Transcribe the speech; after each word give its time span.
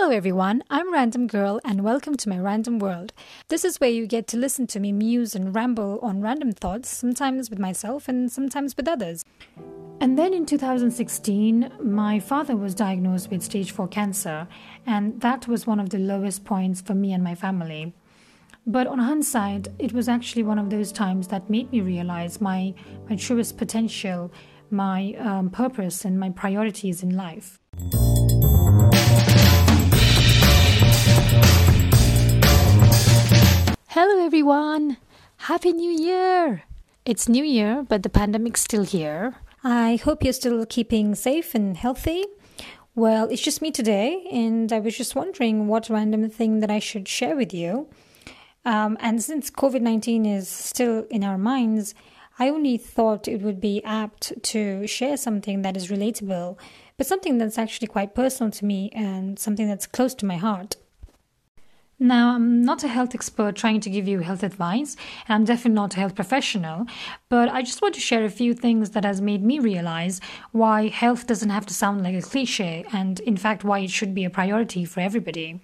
Hello, 0.00 0.12
everyone. 0.12 0.62
I'm 0.70 0.92
Random 0.92 1.26
Girl, 1.26 1.60
and 1.64 1.82
welcome 1.82 2.16
to 2.18 2.28
my 2.28 2.38
random 2.38 2.78
world. 2.78 3.12
This 3.48 3.64
is 3.64 3.78
where 3.78 3.90
you 3.90 4.06
get 4.06 4.28
to 4.28 4.36
listen 4.36 4.68
to 4.68 4.78
me 4.78 4.92
muse 4.92 5.34
and 5.34 5.52
ramble 5.52 5.98
on 6.02 6.20
random 6.20 6.52
thoughts, 6.52 6.88
sometimes 6.88 7.50
with 7.50 7.58
myself 7.58 8.06
and 8.06 8.30
sometimes 8.30 8.76
with 8.76 8.86
others. 8.86 9.24
And 10.00 10.16
then 10.16 10.32
in 10.32 10.46
2016, 10.46 11.72
my 11.82 12.20
father 12.20 12.56
was 12.56 12.76
diagnosed 12.76 13.28
with 13.28 13.42
stage 13.42 13.72
4 13.72 13.88
cancer, 13.88 14.46
and 14.86 15.20
that 15.20 15.48
was 15.48 15.66
one 15.66 15.80
of 15.80 15.90
the 15.90 15.98
lowest 15.98 16.44
points 16.44 16.80
for 16.80 16.94
me 16.94 17.12
and 17.12 17.24
my 17.24 17.34
family. 17.34 17.92
But 18.68 18.86
on 18.86 19.00
hindsight, 19.00 19.66
it 19.80 19.92
was 19.92 20.08
actually 20.08 20.44
one 20.44 20.60
of 20.60 20.70
those 20.70 20.92
times 20.92 21.26
that 21.28 21.50
made 21.50 21.72
me 21.72 21.80
realize 21.80 22.40
my, 22.40 22.72
my 23.10 23.16
truest 23.16 23.58
potential, 23.58 24.30
my 24.70 25.14
um, 25.14 25.50
purpose, 25.50 26.04
and 26.04 26.20
my 26.20 26.30
priorities 26.30 27.02
in 27.02 27.16
life. 27.16 27.58
Hello, 34.00 34.24
everyone. 34.24 34.96
Happy 35.38 35.72
New 35.72 35.90
Year. 35.90 36.62
It's 37.04 37.28
New 37.28 37.42
Year, 37.42 37.82
but 37.82 38.04
the 38.04 38.08
pandemic's 38.08 38.60
still 38.60 38.84
here. 38.84 39.34
I 39.64 39.96
hope 39.96 40.22
you're 40.22 40.32
still 40.32 40.64
keeping 40.66 41.16
safe 41.16 41.52
and 41.52 41.76
healthy. 41.76 42.24
Well, 42.94 43.28
it's 43.28 43.42
just 43.42 43.60
me 43.60 43.72
today, 43.72 44.24
and 44.30 44.72
I 44.72 44.78
was 44.78 44.96
just 44.96 45.16
wondering 45.16 45.66
what 45.66 45.90
random 45.90 46.30
thing 46.30 46.60
that 46.60 46.70
I 46.70 46.78
should 46.78 47.08
share 47.08 47.34
with 47.34 47.52
you. 47.52 47.88
Um, 48.64 48.96
and 49.00 49.20
since 49.20 49.50
COVID 49.50 49.80
19 49.80 50.24
is 50.24 50.48
still 50.48 51.04
in 51.10 51.24
our 51.24 51.36
minds, 51.36 51.92
I 52.38 52.50
only 52.50 52.76
thought 52.76 53.26
it 53.26 53.42
would 53.42 53.60
be 53.60 53.82
apt 53.82 54.32
to 54.40 54.86
share 54.86 55.16
something 55.16 55.62
that 55.62 55.76
is 55.76 55.88
relatable, 55.88 56.56
but 56.96 57.08
something 57.08 57.38
that's 57.38 57.58
actually 57.58 57.88
quite 57.88 58.14
personal 58.14 58.52
to 58.52 58.64
me 58.64 58.90
and 58.92 59.40
something 59.40 59.66
that's 59.66 59.88
close 59.88 60.14
to 60.14 60.24
my 60.24 60.36
heart. 60.36 60.76
Now, 62.00 62.36
I'm 62.36 62.62
not 62.62 62.84
a 62.84 62.88
health 62.88 63.12
expert 63.12 63.56
trying 63.56 63.80
to 63.80 63.90
give 63.90 64.06
you 64.06 64.20
health 64.20 64.44
advice, 64.44 64.94
and 65.26 65.34
I'm 65.34 65.44
definitely 65.44 65.72
not 65.72 65.96
a 65.96 65.98
health 65.98 66.14
professional, 66.14 66.86
but 67.28 67.48
I 67.48 67.62
just 67.62 67.82
want 67.82 67.94
to 67.96 68.00
share 68.00 68.24
a 68.24 68.30
few 68.30 68.54
things 68.54 68.90
that 68.90 69.04
has 69.04 69.20
made 69.20 69.42
me 69.42 69.58
realize 69.58 70.20
why 70.52 70.86
health 70.86 71.26
doesn't 71.26 71.50
have 71.50 71.66
to 71.66 71.74
sound 71.74 72.04
like 72.04 72.14
a 72.14 72.22
cliche, 72.22 72.84
and 72.92 73.18
in 73.20 73.36
fact, 73.36 73.64
why 73.64 73.80
it 73.80 73.90
should 73.90 74.14
be 74.14 74.24
a 74.24 74.30
priority 74.30 74.84
for 74.84 75.00
everybody. 75.00 75.60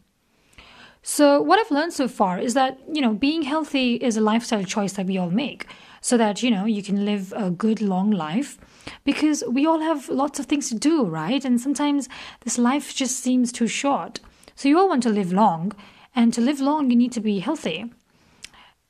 So, 1.05 1.41
what 1.41 1.61
I've 1.61 1.71
learned 1.71 1.93
so 1.93 2.09
far 2.09 2.41
is 2.41 2.55
that, 2.55 2.81
you 2.93 3.01
know, 3.01 3.15
being 3.15 3.43
healthy 3.43 3.95
is 3.95 4.17
a 4.17 4.21
lifestyle 4.21 4.65
choice 4.65 4.95
that 4.95 5.07
we 5.07 5.17
all 5.17 5.31
make 5.31 5.67
so 6.01 6.17
that, 6.17 6.43
you 6.43 6.51
know, 6.51 6.65
you 6.65 6.83
can 6.83 7.05
live 7.05 7.33
a 7.37 7.49
good 7.49 7.81
long 7.81 8.11
life 8.11 8.59
because 9.05 9.45
we 9.49 9.67
all 9.67 9.81
have 9.81 10.09
lots 10.09 10.41
of 10.41 10.47
things 10.47 10.69
to 10.71 10.75
do, 10.75 11.05
right? 11.05 11.45
And 11.45 11.61
sometimes 11.61 12.09
this 12.41 12.59
life 12.59 12.93
just 12.93 13.21
seems 13.21 13.53
too 13.53 13.69
short. 13.69 14.19
So, 14.57 14.69
you 14.69 14.81
all 14.81 14.89
want 14.89 15.05
to 15.05 15.11
live 15.11 15.33
long 15.33 15.75
and 16.15 16.33
to 16.35 16.41
live 16.41 16.61
long, 16.61 16.91
you 16.91 16.97
need 16.97 17.13
to 17.13 17.21
be 17.21 17.41
healthy. 17.41 17.93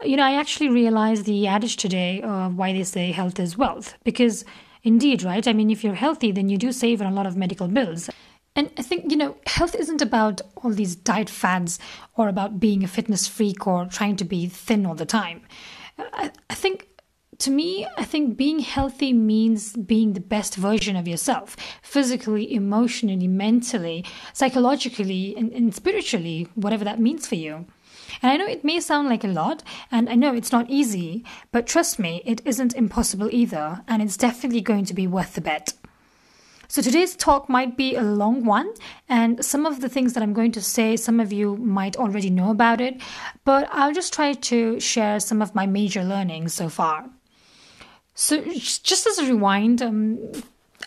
You 0.03 0.17
know, 0.17 0.25
I 0.25 0.35
actually 0.35 0.69
realized 0.69 1.25
the 1.25 1.47
adage 1.47 1.77
today 1.77 2.21
of 2.23 2.57
why 2.57 2.73
they 2.73 2.85
say 2.85 3.13
health 3.13 3.39
is 3.41 3.57
wealth. 3.57 3.95
Because 4.05 4.45
indeed, 4.83 5.23
right? 5.23 5.47
I 5.47 5.53
mean, 5.53 5.71
if 5.71 5.83
you're 5.83 5.95
healthy, 5.95 6.33
then 6.33 6.49
you 6.49 6.59
do 6.59 6.73
save 6.73 7.01
on 7.01 7.13
a 7.13 7.15
lot 7.15 7.27
of 7.27 7.37
medical 7.37 7.69
bills. 7.69 8.11
And 8.57 8.71
I 8.77 8.83
think, 8.83 9.11
you 9.11 9.17
know, 9.17 9.37
health 9.47 9.75
isn't 9.75 10.03
about 10.03 10.41
all 10.57 10.71
these 10.71 10.95
diet 10.95 11.31
fads 11.31 11.79
or 12.17 12.29
about 12.29 12.61
being 12.61 12.85
a 12.85 12.89
fitness 12.89 13.27
freak 13.27 13.67
or 13.67 13.87
trying 13.87 14.17
to 14.17 14.25
be 14.25 14.47
thin 14.47 14.87
all 14.87 14.95
the 14.95 15.07
time. 15.07 15.43
I, 15.99 16.31
I 16.51 16.55
think 16.55 16.89
to 17.39 17.51
me, 17.51 17.87
I 17.97 18.05
think 18.05 18.37
being 18.37 18.61
healthy 18.61 19.13
means 19.13 19.77
being 19.77 20.13
the 20.13 20.21
best 20.21 20.57
version 20.57 20.97
of 20.97 21.09
yourself 21.09 21.57
physically, 21.83 22.53
emotionally, 22.53 23.29
mentally, 23.29 24.05
psychologically, 24.33 25.35
and, 25.37 25.53
and, 25.53 25.75
spiritually, 25.75 26.49
whatever 26.55 26.85
that 26.85 27.01
means 27.01 27.27
for 27.27 27.35
you. 27.35 27.67
And 28.23 28.31
I 28.31 28.37
know 28.37 28.47
it 28.47 28.65
may 28.65 28.81
sound 28.81 29.09
like 29.09 29.25
a 29.25 29.29
lot, 29.29 29.63
and 29.91 30.09
I 30.09 30.15
know 30.15 30.35
it's 30.35 30.53
not 30.53 30.71
easy, 30.71 31.25
but 31.53 31.67
trust 31.67 31.99
me, 31.99 32.23
it 32.25 32.41
isn't 32.45 32.75
impossible 32.75 33.29
either, 33.33 33.83
and 33.89 34.03
it's 34.03 34.17
definitely 34.17 34.61
going 34.61 34.85
to 34.87 34.95
be 34.95 35.07
worth 35.07 35.35
the 35.35 35.41
bet. 35.41 35.73
So 36.69 36.81
today's 36.83 37.15
talk 37.15 37.49
might 37.49 37.77
be 37.77 37.95
a 37.95 38.03
long 38.03 38.45
one, 38.45 38.73
and 39.09 39.45
some 39.45 39.67
of 39.67 39.81
the 39.81 39.89
things 39.89 40.13
that 40.15 40.23
I'm 40.23 40.33
going 40.33 40.53
to 40.53 40.63
say, 40.63 40.97
some 40.97 41.21
of 41.21 41.33
you 41.33 41.57
might 41.57 41.97
already 41.97 42.31
know 42.31 42.51
about 42.51 42.81
it, 42.81 43.01
but 43.45 43.69
I'll 43.71 43.93
just 43.93 44.13
try 44.13 44.33
to 44.33 44.81
share 44.81 45.21
some 45.21 45.43
of 45.43 45.55
my 45.55 45.67
major 45.67 46.03
learnings 46.03 46.55
so 46.55 46.69
far. 46.69 47.11
So, 48.15 48.43
just 48.45 49.07
as 49.07 49.19
a 49.19 49.27
rewind, 49.27 49.83
um, 49.83 50.19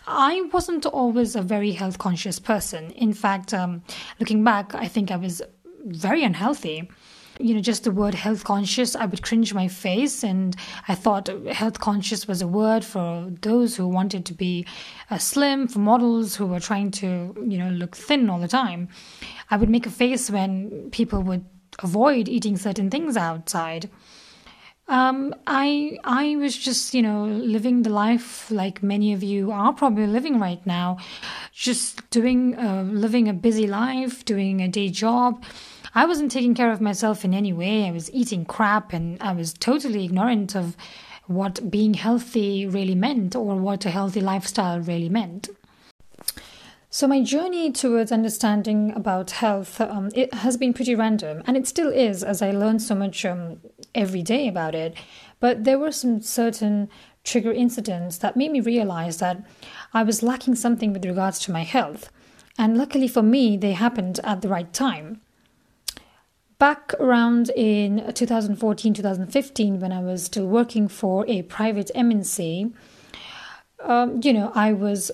I 0.08 0.42
wasn't 0.54 0.86
always 0.86 1.36
a 1.36 1.42
very 1.42 1.74
health 1.74 1.98
conscious 1.98 2.40
person. 2.40 2.92
In 2.92 3.12
fact, 3.12 3.54
um, 3.54 3.84
looking 4.20 4.44
back, 4.44 4.74
I 4.74 4.88
think 4.88 5.12
I 5.12 5.18
was 5.18 5.42
very 5.84 6.24
unhealthy. 6.24 6.90
You 7.40 7.54
know, 7.54 7.62
just 7.62 7.84
the 7.84 7.92
word 7.92 8.16
health 8.16 8.46
conscious, 8.46 8.96
I 8.96 9.06
would 9.06 9.22
cringe 9.22 9.54
my 9.54 9.68
face. 9.68 10.24
And 10.24 10.56
I 10.88 10.96
thought 10.96 11.28
health 11.52 11.80
conscious 11.82 12.28
was 12.28 12.42
a 12.42 12.48
word 12.48 12.86
for 12.86 13.30
those 13.42 13.76
who 13.76 13.88
wanted 13.88 14.26
to 14.28 14.34
be 14.34 14.66
uh, 15.12 15.18
slim, 15.18 15.68
for 15.68 15.80
models 15.80 16.38
who 16.38 16.46
were 16.46 16.62
trying 16.62 16.92
to, 16.92 17.36
you 17.46 17.58
know, 17.58 17.70
look 17.70 17.96
thin 17.96 18.30
all 18.30 18.40
the 18.40 18.48
time. 18.48 18.88
I 19.52 19.58
would 19.58 19.70
make 19.70 19.86
a 19.86 19.92
face 19.92 20.32
when 20.32 20.90
people 20.92 21.22
would 21.24 21.46
avoid 21.84 22.30
eating 22.30 22.56
certain 22.56 22.90
things 22.90 23.18
outside. 23.18 23.90
Um, 24.90 25.36
I 25.46 25.98
I 26.06 26.38
was 26.38 26.56
just 26.56 26.94
you 26.94 27.02
know 27.02 27.26
living 27.26 27.84
the 27.84 27.90
life 27.90 28.50
like 28.50 28.82
many 28.82 29.12
of 29.12 29.22
you 29.22 29.52
are 29.52 29.74
probably 29.74 30.08
living 30.08 30.40
right 30.40 30.66
now, 30.66 30.98
just 31.52 32.10
doing 32.10 32.58
uh, 32.58 32.84
living 32.84 33.28
a 33.28 33.34
busy 33.34 33.68
life, 33.68 34.24
doing 34.24 34.62
a 34.62 34.68
day 34.70 34.88
job. 34.90 35.44
I 35.94 36.06
wasn't 36.06 36.32
taking 36.32 36.56
care 36.56 36.72
of 36.72 36.80
myself 36.80 37.26
in 37.26 37.34
any 37.34 37.52
way. 37.52 37.86
I 37.88 37.92
was 37.92 38.10
eating 38.14 38.46
crap, 38.46 38.94
and 38.94 39.22
I 39.22 39.34
was 39.34 39.54
totally 39.54 40.06
ignorant 40.06 40.56
of 40.56 40.78
what 41.26 41.70
being 41.70 41.94
healthy 41.94 42.66
really 42.66 42.96
meant 42.96 43.36
or 43.36 43.56
what 43.58 43.86
a 43.86 43.90
healthy 43.90 44.22
lifestyle 44.22 44.80
really 44.80 45.10
meant. 45.10 45.50
So 46.90 47.06
my 47.06 47.22
journey 47.22 47.70
towards 47.72 48.14
understanding 48.14 48.94
about 48.96 49.32
health 49.32 49.82
um, 49.82 50.10
it 50.16 50.34
has 50.34 50.56
been 50.56 50.74
pretty 50.74 50.96
random, 50.96 51.44
and 51.46 51.58
it 51.58 51.68
still 51.68 51.90
is, 51.90 52.24
as 52.24 52.42
I 52.42 52.52
learn 52.52 52.80
so 52.80 52.96
much 52.96 53.26
um, 53.26 53.60
every 53.94 54.22
day 54.22 54.48
about 54.48 54.74
it. 54.74 54.96
But 55.42 55.66
there 55.66 55.78
were 55.78 55.92
some 55.92 56.22
certain 56.22 56.90
trigger 57.26 57.52
incidents 57.52 58.18
that 58.20 58.38
made 58.38 58.52
me 58.52 58.62
realize 58.62 59.18
that 59.18 59.44
I 59.94 60.04
was 60.04 60.24
lacking 60.24 60.56
something 60.56 60.94
with 60.94 61.04
regards 61.04 61.40
to 61.40 61.52
my 61.52 61.64
health, 61.64 62.10
and 62.58 62.78
luckily 62.78 63.10
for 63.10 63.22
me, 63.22 63.58
they 63.58 63.74
happened 63.74 64.22
at 64.24 64.42
the 64.42 64.48
right 64.48 64.72
time. 64.72 65.20
Back 66.58 66.94
around 67.02 67.50
in 67.50 68.14
2014 68.14 68.94
2015, 68.94 69.80
when 69.82 69.92
I 69.92 70.00
was 70.00 70.24
still 70.24 70.48
working 70.48 70.88
for 70.88 71.26
a 71.28 71.42
private 71.42 71.92
MNC, 71.94 72.74
um, 73.84 74.22
you 74.24 74.32
know, 74.32 74.54
I 74.56 74.72
was 74.72 75.12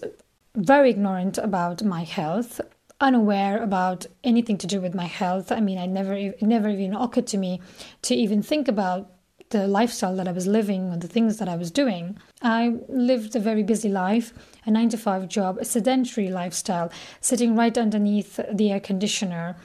very 0.56 0.92
ignorant 0.92 1.38
about 1.38 1.84
my 1.84 2.04
health, 2.04 2.62
unaware 3.02 3.62
about 3.62 4.06
anything 4.24 4.58
to 4.60 4.68
do 4.68 4.80
with 4.80 4.94
my 4.94 5.06
health. 5.06 5.52
I 5.52 5.60
mean, 5.60 5.78
I 5.78 5.86
never, 5.86 6.14
it 6.14 6.42
never 6.42 6.70
even 6.70 6.96
occurred 6.96 7.28
to 7.28 7.38
me 7.38 7.62
to 8.04 8.16
even 8.16 8.44
think 8.44 8.68
about 8.68 9.10
the 9.50 9.68
lifestyle 9.68 10.16
that 10.16 10.28
I 10.28 10.32
was 10.32 10.48
living 10.48 10.92
or 10.92 10.98
the 10.98 11.08
things 11.08 11.38
that 11.38 11.48
I 11.48 11.56
was 11.56 11.70
doing. 11.70 12.18
I 12.42 12.76
lived 12.88 13.36
a 13.36 13.40
very 13.40 13.64
busy 13.64 13.90
life, 13.90 14.34
a 14.66 14.72
nine 14.72 14.90
to 14.90 14.98
five 14.98 15.28
job, 15.28 15.58
a 15.60 15.66
sedentary 15.66 16.30
lifestyle, 16.30 16.92
sitting 17.22 17.56
right 17.56 17.78
underneath 17.78 18.40
the 18.52 18.72
air 18.72 18.80
conditioner 18.80 19.56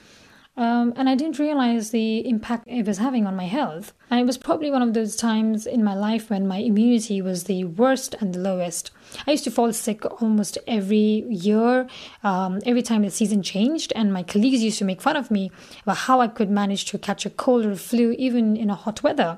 um, 0.59 0.91
and 0.97 1.07
I 1.07 1.15
didn't 1.15 1.39
realize 1.39 1.91
the 1.91 2.27
impact 2.27 2.65
it 2.67 2.85
was 2.85 2.97
having 2.97 3.25
on 3.25 3.33
my 3.33 3.45
health. 3.45 3.93
And 4.11 4.19
it 4.19 4.25
was 4.25 4.37
probably 4.37 4.69
one 4.69 4.81
of 4.81 4.93
those 4.93 5.15
times 5.15 5.65
in 5.65 5.85
my 5.85 5.95
life 5.95 6.29
when 6.29 6.49
my 6.49 6.57
immunity 6.57 7.21
was 7.21 7.45
the 7.45 7.63
worst 7.63 8.13
and 8.19 8.33
the 8.33 8.39
lowest. 8.39 8.91
I 9.25 9.31
used 9.31 9.45
to 9.45 9.51
fall 9.51 9.71
sick 9.71 10.03
almost 10.21 10.57
every 10.67 11.23
year, 11.29 11.87
um, 12.25 12.59
every 12.65 12.81
time 12.81 13.03
the 13.03 13.09
season 13.09 13.41
changed, 13.41 13.93
and 13.95 14.11
my 14.11 14.21
colleagues 14.21 14.61
used 14.61 14.79
to 14.79 14.85
make 14.85 15.01
fun 15.01 15.15
of 15.15 15.31
me 15.31 15.49
about 15.83 15.95
how 15.95 16.19
I 16.19 16.27
could 16.27 16.51
manage 16.51 16.83
to 16.87 16.97
catch 16.97 17.25
a 17.25 17.29
cold 17.29 17.65
or 17.65 17.71
a 17.71 17.77
flu 17.77 18.11
even 18.17 18.57
in 18.57 18.69
a 18.69 18.75
hot 18.75 19.01
weather. 19.01 19.37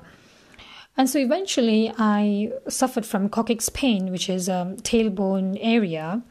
And 0.96 1.08
so 1.08 1.20
eventually 1.20 1.92
I 1.98 2.50
suffered 2.68 3.06
from 3.06 3.28
coccyx 3.28 3.68
pain, 3.68 4.10
which 4.10 4.28
is 4.28 4.48
a 4.48 4.74
tailbone 4.82 5.56
area 5.60 6.24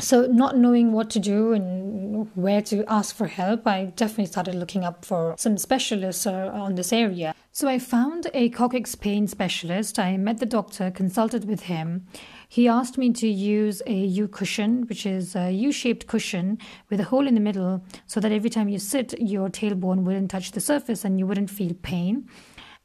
so 0.00 0.26
not 0.26 0.56
knowing 0.56 0.92
what 0.92 1.10
to 1.10 1.18
do 1.18 1.52
and 1.52 2.28
where 2.34 2.60
to 2.60 2.84
ask 2.86 3.14
for 3.14 3.26
help 3.26 3.66
i 3.66 3.84
definitely 3.96 4.26
started 4.26 4.54
looking 4.54 4.84
up 4.84 5.04
for 5.04 5.34
some 5.38 5.56
specialists 5.56 6.26
uh, 6.26 6.50
on 6.52 6.74
this 6.74 6.92
area. 6.92 7.34
So 7.52 7.68
i 7.68 7.78
found 7.78 8.28
a 8.32 8.48
coccyx 8.50 8.94
pain 8.94 9.26
specialist. 9.26 9.98
I 9.98 10.16
met 10.16 10.38
the 10.38 10.46
doctor 10.46 10.90
consulted 10.90 11.44
with 11.46 11.62
him. 11.62 12.06
He 12.48 12.68
asked 12.68 12.98
me 12.98 13.12
to 13.12 13.28
use 13.28 13.82
a 13.86 13.94
u 13.94 14.28
cushion 14.28 14.86
which 14.88 15.06
is 15.06 15.36
a 15.36 15.50
u-shaped 15.50 16.06
cushion 16.06 16.58
with 16.88 17.00
a 17.00 17.04
hole 17.04 17.26
in 17.26 17.34
the 17.34 17.40
middle 17.40 17.84
so 18.06 18.20
that 18.20 18.32
every 18.32 18.50
time 18.50 18.68
you 18.68 18.78
sit 18.78 19.14
your 19.20 19.48
tailbone 19.48 20.04
wouldn't 20.04 20.30
touch 20.30 20.52
the 20.52 20.60
surface 20.60 21.04
and 21.04 21.18
you 21.18 21.26
wouldn't 21.26 21.50
feel 21.50 21.74
pain 21.82 22.28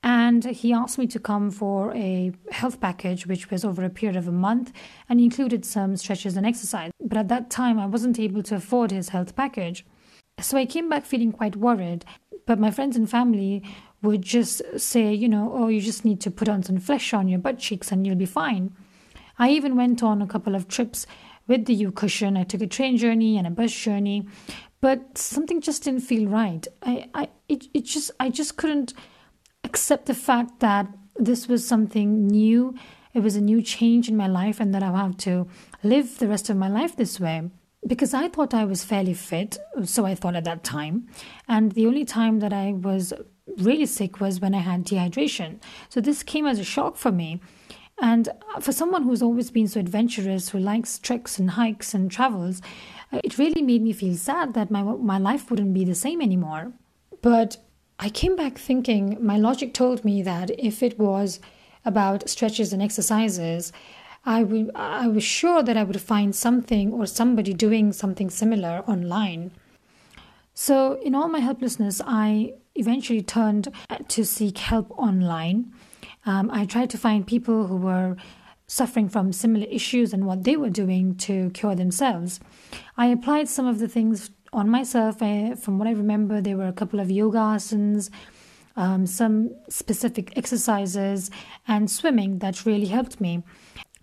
and 0.05 0.45
he 0.45 0.71
asked 0.71 0.99
me 0.99 1.07
to 1.07 1.19
come 1.19 1.49
for 1.49 1.91
a 1.95 2.31
health 2.51 2.79
package, 2.79 3.25
which 3.25 3.49
was 3.49 3.65
over 3.65 3.83
a 3.83 3.89
period 3.89 4.15
of 4.15 4.27
a 4.27 4.31
month 4.31 4.71
and 5.09 5.19
included 5.19 5.65
some 5.65 5.97
stretches 5.97 6.37
and 6.37 6.45
exercise. 6.45 6.91
But 7.03 7.17
at 7.17 7.27
that 7.29 7.49
time, 7.49 7.79
I 7.79 7.87
wasn't 7.87 8.19
able 8.19 8.43
to 8.43 8.55
afford 8.55 8.91
his 8.91 9.09
health 9.09 9.35
package. 9.35 9.83
So 10.39 10.59
I 10.59 10.67
came 10.67 10.89
back 10.89 11.05
feeling 11.05 11.31
quite 11.31 11.55
worried. 11.55 12.05
But 12.45 12.59
my 12.59 12.69
friends 12.69 12.95
and 12.95 13.09
family 13.09 13.63
would 14.03 14.21
just 14.21 14.61
say, 14.77 15.11
you 15.11 15.27
know, 15.27 15.51
oh, 15.51 15.69
you 15.69 15.81
just 15.81 16.05
need 16.05 16.21
to 16.21 16.29
put 16.29 16.49
on 16.49 16.61
some 16.61 16.77
flesh 16.77 17.11
on 17.11 17.27
your 17.27 17.39
butt 17.39 17.57
cheeks 17.57 17.91
and 17.91 18.05
you'll 18.05 18.15
be 18.15 18.27
fine. 18.27 18.75
I 19.39 19.49
even 19.49 19.75
went 19.75 20.03
on 20.03 20.21
a 20.21 20.27
couple 20.27 20.53
of 20.53 20.67
trips 20.67 21.07
with 21.47 21.65
the 21.65 21.73
U 21.73 21.91
cushion. 21.91 22.37
I 22.37 22.43
took 22.43 22.61
a 22.61 22.67
train 22.67 22.97
journey 22.97 23.39
and 23.39 23.47
a 23.47 23.49
bus 23.49 23.73
journey, 23.73 24.27
but 24.81 25.17
something 25.17 25.61
just 25.61 25.83
didn't 25.83 26.01
feel 26.01 26.29
right. 26.29 26.67
I, 26.83 27.09
I, 27.15 27.29
it, 27.49 27.65
it 27.73 27.85
just, 27.85 28.11
I 28.19 28.29
just 28.29 28.55
couldn't 28.55 28.93
accept 29.75 30.05
the 30.05 30.13
fact 30.29 30.61
that 30.61 30.87
this 31.17 31.49
was 31.49 31.67
something 31.67 32.27
new. 32.27 32.73
It 33.13 33.21
was 33.27 33.35
a 33.35 33.41
new 33.51 33.61
change 33.61 34.07
in 34.07 34.15
my 34.15 34.27
life, 34.41 34.61
and 34.61 34.73
that 34.73 34.83
I 34.83 34.91
have 35.03 35.17
to 35.27 35.47
live 35.83 36.17
the 36.17 36.29
rest 36.29 36.49
of 36.49 36.55
my 36.55 36.69
life 36.69 36.95
this 36.95 37.19
way. 37.19 37.37
Because 37.85 38.13
I 38.13 38.29
thought 38.29 38.53
I 38.53 38.63
was 38.63 38.85
fairly 38.85 39.13
fit, 39.13 39.57
so 39.83 40.05
I 40.05 40.15
thought 40.15 40.37
at 40.37 40.45
that 40.45 40.63
time. 40.63 40.95
And 41.47 41.73
the 41.73 41.87
only 41.87 42.05
time 42.05 42.39
that 42.39 42.53
I 42.53 42.71
was 42.71 43.13
really 43.67 43.85
sick 43.85 44.21
was 44.21 44.39
when 44.39 44.55
I 44.55 44.63
had 44.69 44.85
dehydration. 44.85 45.59
So 45.89 45.99
this 45.99 46.23
came 46.23 46.47
as 46.47 46.57
a 46.57 46.63
shock 46.63 46.95
for 46.95 47.11
me. 47.11 47.41
And 48.01 48.29
for 48.61 48.71
someone 48.71 49.03
who's 49.03 49.21
always 49.21 49.51
been 49.51 49.67
so 49.67 49.79
adventurous, 49.81 50.49
who 50.49 50.59
likes 50.59 50.99
treks 50.99 51.37
and 51.37 51.51
hikes 51.51 51.93
and 51.93 52.09
travels, 52.09 52.61
it 53.11 53.37
really 53.37 53.61
made 53.61 53.81
me 53.81 53.93
feel 53.93 54.15
sad 54.15 54.53
that 54.53 54.71
my, 54.71 54.83
my 54.83 55.17
life 55.17 55.49
wouldn't 55.49 55.73
be 55.73 55.85
the 55.85 55.95
same 55.95 56.21
anymore. 56.21 56.71
But 57.21 57.57
I 57.99 58.09
came 58.09 58.35
back 58.35 58.57
thinking 58.57 59.17
my 59.21 59.37
logic 59.37 59.73
told 59.73 60.03
me 60.03 60.21
that 60.21 60.51
if 60.59 60.83
it 60.83 60.99
was 60.99 61.39
about 61.85 62.29
stretches 62.29 62.73
and 62.73 62.81
exercises, 62.81 63.71
I, 64.25 64.41
w- 64.41 64.71
I 64.75 65.07
was 65.07 65.23
sure 65.23 65.63
that 65.63 65.77
I 65.77 65.83
would 65.83 66.01
find 66.01 66.35
something 66.35 66.91
or 66.91 67.05
somebody 67.05 67.53
doing 67.53 67.93
something 67.93 68.29
similar 68.29 68.83
online. 68.87 69.51
So, 70.53 70.99
in 71.01 71.15
all 71.15 71.27
my 71.27 71.39
helplessness, 71.39 72.01
I 72.05 72.53
eventually 72.75 73.21
turned 73.21 73.71
to 74.07 74.25
seek 74.25 74.57
help 74.57 74.91
online. 74.97 75.73
Um, 76.25 76.49
I 76.51 76.65
tried 76.65 76.89
to 76.91 76.97
find 76.97 77.27
people 77.27 77.67
who 77.67 77.77
were 77.77 78.15
suffering 78.67 79.07
from 79.09 79.31
similar 79.31 79.67
issues 79.67 80.11
and 80.11 80.25
what 80.25 80.43
they 80.43 80.57
were 80.57 80.69
doing 80.69 81.15
to 81.15 81.51
cure 81.51 81.75
themselves. 81.75 82.39
I 82.97 83.07
applied 83.07 83.47
some 83.47 83.67
of 83.67 83.79
the 83.79 83.87
things 83.87 84.31
on 84.53 84.69
myself. 84.69 85.21
I, 85.21 85.55
from 85.55 85.77
what 85.77 85.87
I 85.87 85.91
remember, 85.91 86.41
there 86.41 86.57
were 86.57 86.67
a 86.67 86.73
couple 86.73 86.99
of 86.99 87.11
yoga 87.11 87.37
asanas, 87.37 88.09
um, 88.75 89.05
some 89.05 89.51
specific 89.69 90.37
exercises, 90.37 91.31
and 91.67 91.89
swimming 91.89 92.39
that 92.39 92.65
really 92.65 92.87
helped 92.87 93.21
me. 93.21 93.43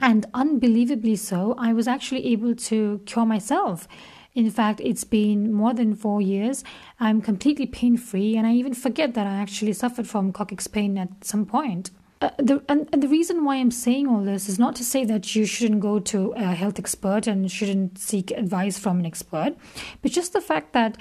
And 0.01 0.27
unbelievably 0.35 1.17
so, 1.17 1.55
I 1.59 1.73
was 1.73 1.87
actually 1.87 2.27
able 2.27 2.55
to 2.57 3.01
cure 3.07 3.25
myself. 3.25 3.87
In 4.35 4.51
fact, 4.51 4.81
it's 4.81 5.05
been 5.05 5.53
more 5.53 5.75
than 5.75 5.95
four 5.95 6.21
years. 6.21 6.65
I'm 6.99 7.21
completely 7.21 7.67
pain 7.67 7.97
free, 7.97 8.37
and 8.37 8.47
I 8.47 8.55
even 8.55 8.75
forget 8.75 9.15
that 9.15 9.27
I 9.27 9.35
actually 9.35 9.75
suffered 9.75 10.09
from 10.09 10.33
coccyx 10.33 10.67
pain 10.67 10.97
at 10.99 11.25
some 11.25 11.47
point. 11.47 11.91
Uh, 12.23 12.31
the, 12.39 12.63
and, 12.69 12.89
and 12.93 13.03
the 13.03 13.09
reason 13.09 13.45
why 13.45 13.57
I'm 13.57 13.73
saying 13.73 14.07
all 14.07 14.23
this 14.23 14.49
is 14.49 14.57
not 14.57 14.77
to 14.77 14.85
say 14.85 15.05
that 15.05 15.35
you 15.35 15.45
shouldn't 15.45 15.81
go 15.81 15.99
to 15.99 16.33
a 16.37 16.55
health 16.55 16.79
expert 16.79 17.27
and 17.27 17.51
shouldn't 17.51 17.99
seek 17.99 18.31
advice 18.31 18.79
from 18.79 19.01
an 19.01 19.07
expert, 19.07 19.57
but 20.03 20.13
just 20.13 20.33
the 20.33 20.41
fact 20.41 20.73
that 20.73 20.97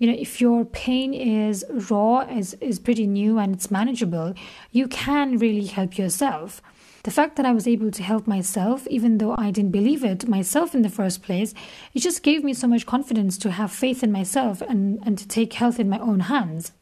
you 0.00 0.08
know 0.08 0.18
if 0.18 0.40
your 0.40 0.64
pain 0.64 1.14
is 1.14 1.64
raw 1.88 2.22
is 2.22 2.54
is 2.54 2.80
pretty 2.80 3.06
new 3.06 3.38
and 3.38 3.54
it's 3.54 3.70
manageable 3.70 4.34
you 4.72 4.88
can 4.88 5.38
really 5.38 5.66
help 5.66 5.96
yourself 5.96 6.60
the 7.04 7.12
fact 7.12 7.36
that 7.36 7.46
I 7.46 7.52
was 7.52 7.68
able 7.68 7.90
to 7.90 8.02
help 8.02 8.26
myself, 8.26 8.86
even 8.86 9.18
though 9.18 9.34
I 9.36 9.50
didn't 9.50 9.72
believe 9.72 10.02
it 10.02 10.26
myself 10.26 10.74
in 10.74 10.80
the 10.80 10.88
first 10.88 11.22
place, 11.22 11.52
it 11.92 12.00
just 12.00 12.22
gave 12.22 12.42
me 12.42 12.54
so 12.54 12.66
much 12.66 12.86
confidence 12.86 13.36
to 13.38 13.50
have 13.50 13.70
faith 13.70 14.02
in 14.02 14.10
myself 14.10 14.62
and, 14.62 15.00
and 15.04 15.18
to 15.18 15.28
take 15.28 15.52
health 15.52 15.78
in 15.78 15.90
my 15.90 15.98
own 15.98 16.20
hands. 16.20 16.72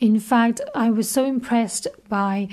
In 0.00 0.18
fact, 0.18 0.62
I 0.74 0.90
was 0.90 1.10
so 1.10 1.26
impressed 1.26 1.88
by 2.08 2.48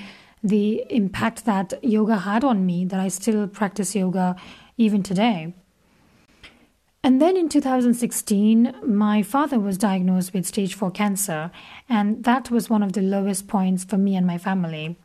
the 0.45 0.85
impact 0.91 1.45
that 1.45 1.73
yoga 1.83 2.17
had 2.17 2.43
on 2.43 2.65
me 2.65 2.85
that 2.85 2.99
I 2.99 3.07
still 3.07 3.47
practice 3.47 3.95
yoga 3.95 4.35
even 4.77 5.01
today. 5.01 5.55
And 7.03 7.21
then 7.21 7.35
in 7.35 7.49
2016, 7.49 8.75
my 8.83 9.23
father 9.23 9.59
was 9.59 9.77
diagnosed 9.77 10.33
with 10.33 10.45
stage 10.45 10.75
4 10.75 10.91
cancer, 10.91 11.51
and 11.89 12.23
that 12.23 12.51
was 12.51 12.69
one 12.69 12.83
of 12.83 12.93
the 12.93 13.01
lowest 13.01 13.47
points 13.47 13.83
for 13.83 13.97
me 13.97 14.15
and 14.15 14.25
my 14.25 14.37
family. 14.37 14.97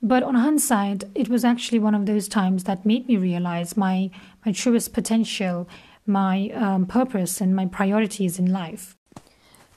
But 0.00 0.22
on 0.22 0.36
hindsight, 0.36 1.04
it 1.14 1.28
was 1.28 1.44
actually 1.44 1.80
one 1.80 1.94
of 1.94 2.06
those 2.06 2.28
times 2.28 2.64
that 2.64 2.86
made 2.86 3.08
me 3.08 3.16
realize 3.16 3.76
my, 3.76 4.10
my 4.46 4.52
truest 4.52 4.92
potential, 4.92 5.68
my 6.06 6.50
um, 6.50 6.86
purpose, 6.86 7.40
and 7.40 7.54
my 7.54 7.66
priorities 7.66 8.38
in 8.38 8.52
life. 8.52 8.96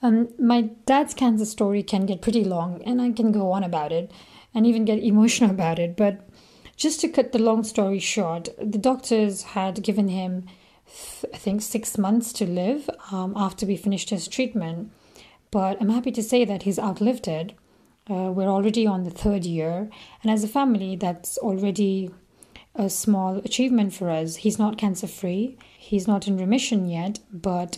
Um, 0.03 0.29
my 0.39 0.61
dad's 0.85 1.13
cancer 1.13 1.45
story 1.45 1.81
can 1.83 2.05
get 2.05 2.21
pretty 2.21 2.43
long, 2.43 2.81
and 2.83 3.01
I 3.01 3.11
can 3.11 3.31
go 3.31 3.51
on 3.51 3.63
about 3.63 3.91
it 3.91 4.11
and 4.53 4.65
even 4.65 4.85
get 4.85 5.03
emotional 5.03 5.51
about 5.51 5.79
it. 5.79 5.95
But 5.95 6.27
just 6.75 6.99
to 7.01 7.09
cut 7.09 7.31
the 7.31 7.39
long 7.39 7.63
story 7.63 7.99
short, 7.99 8.49
the 8.57 8.77
doctors 8.77 9.43
had 9.43 9.83
given 9.83 10.07
him, 10.07 10.47
I 11.33 11.37
think, 11.37 11.61
six 11.61 11.97
months 11.97 12.33
to 12.33 12.45
live 12.45 12.89
um, 13.11 13.33
after 13.35 13.65
we 13.65 13.77
finished 13.77 14.09
his 14.09 14.27
treatment. 14.27 14.91
But 15.51 15.81
I'm 15.81 15.89
happy 15.89 16.11
to 16.11 16.23
say 16.23 16.45
that 16.45 16.63
he's 16.63 16.79
outlived 16.79 17.27
it. 17.27 17.53
Uh, 18.09 18.31
we're 18.31 18.49
already 18.49 18.87
on 18.87 19.03
the 19.03 19.11
third 19.11 19.45
year, 19.45 19.89
and 20.23 20.31
as 20.31 20.43
a 20.43 20.47
family, 20.47 20.95
that's 20.95 21.37
already 21.37 22.09
a 22.73 22.89
small 22.89 23.37
achievement 23.37 23.93
for 23.93 24.09
us. 24.09 24.37
He's 24.37 24.57
not 24.57 24.77
cancer 24.77 25.07
free, 25.07 25.57
he's 25.77 26.07
not 26.07 26.27
in 26.27 26.37
remission 26.37 26.87
yet, 26.89 27.19
but 27.31 27.77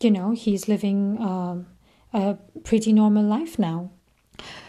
you 0.00 0.10
know, 0.10 0.32
he's 0.32 0.68
living 0.68 1.18
uh, 1.18 1.62
a 2.12 2.36
pretty 2.64 2.92
normal 2.92 3.24
life 3.24 3.58
now. 3.58 3.90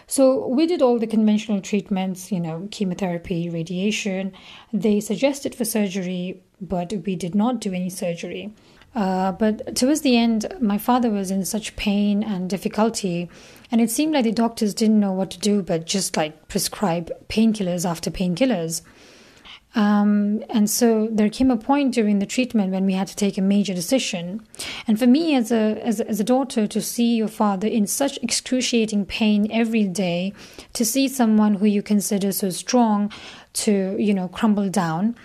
So 0.07 0.47
we 0.47 0.65
did 0.65 0.81
all 0.81 0.99
the 0.99 1.07
conventional 1.07 1.59
treatments, 1.59 2.31
you 2.31 2.39
know, 2.39 2.69
chemotherapy, 2.71 3.49
radiation. 3.49 4.31
They 4.71 5.01
suggested 5.01 5.53
for 5.53 5.65
surgery, 5.65 6.41
but 6.61 6.93
we 7.05 7.17
did 7.17 7.35
not 7.35 7.59
do 7.59 7.73
any 7.73 7.89
surgery. 7.89 8.53
Uh, 8.95 9.33
but 9.33 9.75
towards 9.75 10.01
the 10.01 10.17
end, 10.17 10.47
my 10.59 10.77
father 10.77 11.09
was 11.11 11.29
in 11.29 11.45
such 11.45 11.75
pain 11.75 12.23
and 12.23 12.49
difficulty, 12.49 13.29
and 13.69 13.81
it 13.81 13.91
seemed 13.91 14.13
like 14.13 14.23
the 14.23 14.31
doctors 14.31 14.73
didn't 14.73 14.99
know 14.99 15.11
what 15.11 15.29
to 15.29 15.37
do 15.37 15.61
but 15.61 15.85
just 15.85 16.17
like 16.17 16.47
prescribe 16.47 17.11
painkillers 17.27 17.87
after 17.87 18.09
painkillers. 18.09 18.81
Um, 19.77 20.43
and 20.49 20.67
so 20.67 21.07
there 21.11 21.29
came 21.29 21.51
a 21.51 21.55
point 21.55 21.93
during 21.93 22.17
the 22.17 22.25
treatment 22.25 22.71
when 22.71 22.87
we 22.87 22.93
had 22.93 23.07
to 23.09 23.15
take 23.15 23.37
a 23.37 23.43
major 23.43 23.75
decision. 23.75 24.41
And 24.87 24.97
for 24.97 25.05
me, 25.05 25.35
as 25.35 25.51
a, 25.51 25.79
as 25.85 25.99
a, 25.99 26.07
as 26.07 26.19
a 26.19 26.23
daughter, 26.23 26.65
to 26.65 26.81
see 26.81 27.15
your 27.15 27.27
father 27.27 27.67
in 27.67 27.85
such 27.85 28.17
excruciating 28.23 29.05
pain 29.05 29.47
every 29.51 29.83
day, 29.83 30.33
to 30.73 30.83
see 30.83 31.07
someone 31.07 31.53
who 31.53 31.67
you 31.67 31.83
consider 31.83 32.31
so 32.31 32.49
strong 32.49 33.13
to, 33.53 33.95
you 33.99 34.15
know, 34.15 34.27
crumble 34.27 34.67
down, 34.67 35.15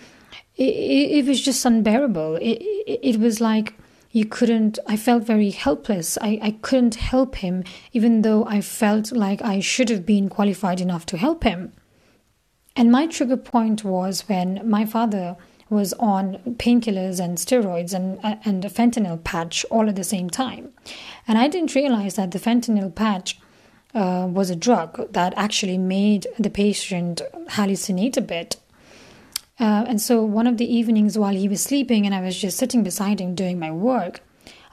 it, 0.55 0.61
it, 0.65 1.25
was 1.25 1.41
just 1.41 1.65
unbearable. 1.65 2.35
It, 2.35 2.61
it, 2.61 2.99
it 3.01 3.19
was 3.19 3.41
like 3.41 3.73
you 4.11 4.23
couldn't, 4.23 4.77
I 4.85 4.97
felt 4.97 5.23
very 5.23 5.49
helpless. 5.49 6.15
I, 6.21 6.37
I 6.43 6.51
couldn't 6.61 6.93
help 6.93 7.37
him, 7.37 7.63
even 7.91 8.21
though 8.21 8.45
I 8.45 8.61
felt 8.61 9.11
like 9.11 9.41
I 9.41 9.61
should 9.61 9.89
have 9.89 10.05
been 10.05 10.29
qualified 10.29 10.79
enough 10.79 11.07
to 11.07 11.17
help 11.17 11.43
him. 11.43 11.73
And 12.75 12.91
my 12.91 13.07
trigger 13.07 13.37
point 13.37 13.83
was 13.83 14.27
when 14.27 14.67
my 14.67 14.85
father 14.85 15.37
was 15.69 15.93
on 15.93 16.37
painkillers 16.57 17.19
and 17.19 17.37
steroids 17.37 17.93
and, 17.93 18.19
and 18.45 18.63
a 18.65 18.69
fentanyl 18.69 19.23
patch 19.23 19.65
all 19.69 19.89
at 19.89 19.95
the 19.95 20.03
same 20.03 20.29
time. 20.29 20.71
And 21.27 21.37
I 21.37 21.47
didn't 21.47 21.75
realize 21.75 22.15
that 22.15 22.31
the 22.31 22.39
fentanyl 22.39 22.93
patch 22.93 23.39
uh, 23.93 24.27
was 24.29 24.49
a 24.49 24.55
drug 24.55 25.11
that 25.13 25.33
actually 25.35 25.77
made 25.77 26.27
the 26.39 26.49
patient 26.49 27.21
hallucinate 27.49 28.17
a 28.17 28.21
bit. 28.21 28.57
Uh, 29.59 29.85
and 29.87 30.01
so 30.01 30.23
one 30.23 30.47
of 30.47 30.57
the 30.57 30.71
evenings 30.71 31.17
while 31.17 31.35
he 31.35 31.47
was 31.47 31.61
sleeping 31.61 32.05
and 32.05 32.15
I 32.15 32.21
was 32.21 32.39
just 32.39 32.57
sitting 32.57 32.83
beside 32.83 33.21
him 33.21 33.35
doing 33.35 33.59
my 33.59 33.71
work, 33.71 34.21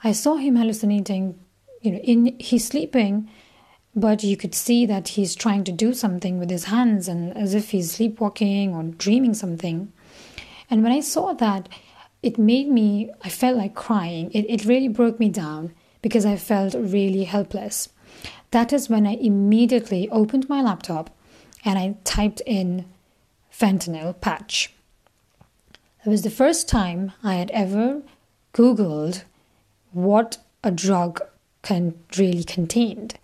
I 0.03 0.11
saw 0.11 0.35
him 0.35 0.55
hallucinating, 0.55 1.39
you 1.81 1.91
know, 1.91 1.99
in 1.99 2.35
he's 2.39 2.67
sleeping, 2.67 3.29
but 3.95 4.23
you 4.23 4.37
could 4.37 4.55
see 4.55 4.85
that 4.85 5.09
he's 5.09 5.35
trying 5.35 5.63
to 5.65 5.71
do 5.71 5.93
something 5.93 6.39
with 6.39 6.49
his 6.49 6.65
hands 6.65 7.07
and 7.07 7.35
as 7.37 7.53
if 7.53 7.71
he's 7.71 7.91
sleepwalking 7.91 8.73
or 8.73 8.83
dreaming 8.83 9.33
something. 9.33 9.91
And 10.69 10.83
when 10.83 10.91
I 10.91 11.01
saw 11.01 11.33
that, 11.33 11.67
it 12.23 12.37
made 12.37 12.69
me, 12.69 13.11
I 13.21 13.29
felt 13.29 13.57
like 13.57 13.75
crying. 13.75 14.31
It, 14.31 14.45
it 14.49 14.65
really 14.65 14.87
broke 14.87 15.19
me 15.19 15.29
down 15.29 15.73
because 16.01 16.25
I 16.25 16.37
felt 16.37 16.73
really 16.73 17.25
helpless. 17.25 17.89
That 18.51 18.71
is 18.71 18.89
when 18.89 19.05
I 19.05 19.15
immediately 19.15 20.09
opened 20.09 20.47
my 20.47 20.61
laptop 20.61 21.09
and 21.65 21.77
I 21.77 21.95
typed 22.03 22.41
in 22.45 22.85
fentanyl 23.51 24.19
patch. 24.19 24.73
It 26.05 26.09
was 26.09 26.21
the 26.21 26.29
first 26.29 26.67
time 26.67 27.11
I 27.23 27.35
had 27.35 27.51
ever 27.51 28.01
Googled 28.53 29.23
what 29.91 30.37
a 30.63 30.71
drug 30.71 31.21
can 31.61 31.95
really 32.17 32.43
contained. 32.43 33.17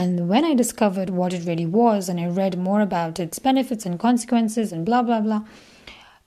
And 0.00 0.28
when 0.28 0.44
I 0.44 0.54
discovered 0.54 1.10
what 1.10 1.32
it 1.32 1.44
really 1.44 1.66
was 1.66 2.08
and 2.08 2.20
I 2.20 2.28
read 2.28 2.56
more 2.56 2.80
about 2.80 3.18
its 3.18 3.40
benefits 3.40 3.84
and 3.84 3.98
consequences 3.98 4.70
and 4.70 4.86
blah 4.86 5.02
blah 5.02 5.20
blah, 5.20 5.42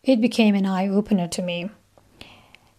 it 0.03 0.19
became 0.19 0.55
an 0.55 0.65
eye 0.65 0.89
opener 0.89 1.29
to 1.29 1.41
me. 1.41 1.69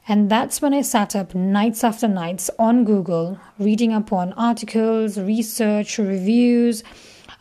And 0.06 0.28
that's 0.28 0.61
when 0.61 0.75
I 0.75 0.82
sat 0.82 1.16
up 1.16 1.34
nights 1.34 1.82
after 1.82 2.06
nights 2.06 2.50
on 2.58 2.84
Google, 2.84 3.40
reading 3.58 3.94
up 3.94 4.12
on 4.12 4.34
articles, 4.34 5.18
research, 5.18 5.96
reviews. 5.96 6.84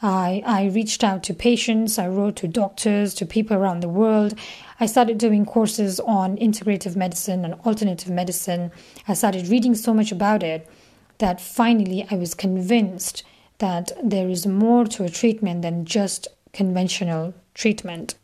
I, 0.01 0.41
I 0.45 0.67
reached 0.67 1.03
out 1.03 1.21
to 1.23 1.33
patients, 1.33 1.99
I 1.99 2.07
wrote 2.07 2.37
to 2.37 2.47
doctors, 2.47 3.13
to 3.15 3.25
people 3.25 3.57
around 3.57 3.81
the 3.81 3.89
world. 3.89 4.33
I 4.79 4.85
started 4.85 5.17
doing 5.17 5.45
courses 5.45 5.99
on 5.99 6.37
integrative 6.37 6.95
medicine 6.95 7.43
and 7.43 7.55
alternative 7.65 8.13
medicine. 8.13 8.71
I 9.09 9.13
started 9.13 9.49
reading 9.49 9.75
so 9.75 9.93
much 9.93 10.13
about 10.13 10.41
it 10.41 10.69
that 11.17 11.41
finally 11.41 12.07
I 12.09 12.15
was 12.15 12.33
convinced 12.33 13.25
that 13.61 13.91
there 14.03 14.27
is 14.27 14.45
more 14.45 14.85
to 14.85 15.03
a 15.03 15.09
treatment 15.09 15.61
than 15.61 15.85
just 15.85 16.27
conventional 16.51 17.33
treatment. 17.53 18.15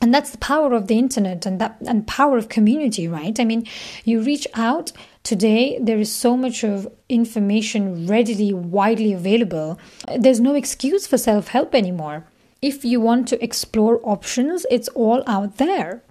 And 0.00 0.12
that's 0.12 0.30
the 0.30 0.38
power 0.38 0.74
of 0.74 0.88
the 0.88 0.98
internet 0.98 1.46
and 1.46 1.58
that 1.58 1.78
and 1.86 2.06
power 2.06 2.36
of 2.36 2.50
community 2.50 3.08
right? 3.08 3.38
I 3.40 3.44
mean 3.44 3.66
you 4.04 4.20
reach 4.20 4.46
out 4.54 4.92
today 5.22 5.78
there 5.80 5.98
is 5.98 6.12
so 6.12 6.36
much 6.36 6.62
of 6.64 6.86
information 7.08 8.06
readily 8.06 8.52
widely 8.52 9.14
available. 9.14 9.78
There's 10.18 10.40
no 10.40 10.54
excuse 10.54 11.06
for 11.06 11.16
self-help 11.16 11.74
anymore. 11.74 12.26
If 12.60 12.84
you 12.84 13.00
want 13.00 13.26
to 13.28 13.42
explore 13.42 14.00
options 14.02 14.66
it's 14.70 14.88
all 14.88 15.22
out 15.26 15.56
there 15.56 16.02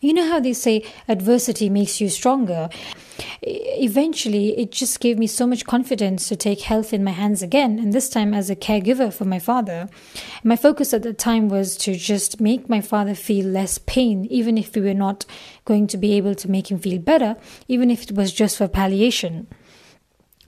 you 0.00 0.12
know 0.12 0.28
how 0.28 0.40
they 0.40 0.52
say 0.52 0.84
adversity 1.08 1.68
makes 1.68 2.00
you 2.00 2.08
stronger? 2.08 2.68
Eventually, 3.42 4.58
it 4.58 4.70
just 4.70 5.00
gave 5.00 5.18
me 5.18 5.26
so 5.26 5.46
much 5.46 5.64
confidence 5.64 6.28
to 6.28 6.36
take 6.36 6.60
health 6.60 6.92
in 6.92 7.02
my 7.02 7.10
hands 7.10 7.42
again, 7.42 7.78
and 7.78 7.92
this 7.92 8.08
time 8.08 8.34
as 8.34 8.50
a 8.50 8.56
caregiver 8.56 9.12
for 9.12 9.24
my 9.24 9.38
father. 9.38 9.88
My 10.44 10.56
focus 10.56 10.92
at 10.94 11.02
the 11.02 11.12
time 11.12 11.48
was 11.48 11.76
to 11.78 11.94
just 11.94 12.40
make 12.40 12.68
my 12.68 12.80
father 12.80 13.14
feel 13.14 13.46
less 13.46 13.78
pain, 13.78 14.26
even 14.26 14.58
if 14.58 14.74
we 14.74 14.82
were 14.82 14.94
not 14.94 15.24
going 15.64 15.86
to 15.88 15.96
be 15.96 16.14
able 16.14 16.34
to 16.36 16.50
make 16.50 16.70
him 16.70 16.78
feel 16.78 17.00
better, 17.00 17.36
even 17.66 17.90
if 17.90 18.04
it 18.04 18.16
was 18.16 18.32
just 18.32 18.56
for 18.56 18.68
palliation 18.68 19.46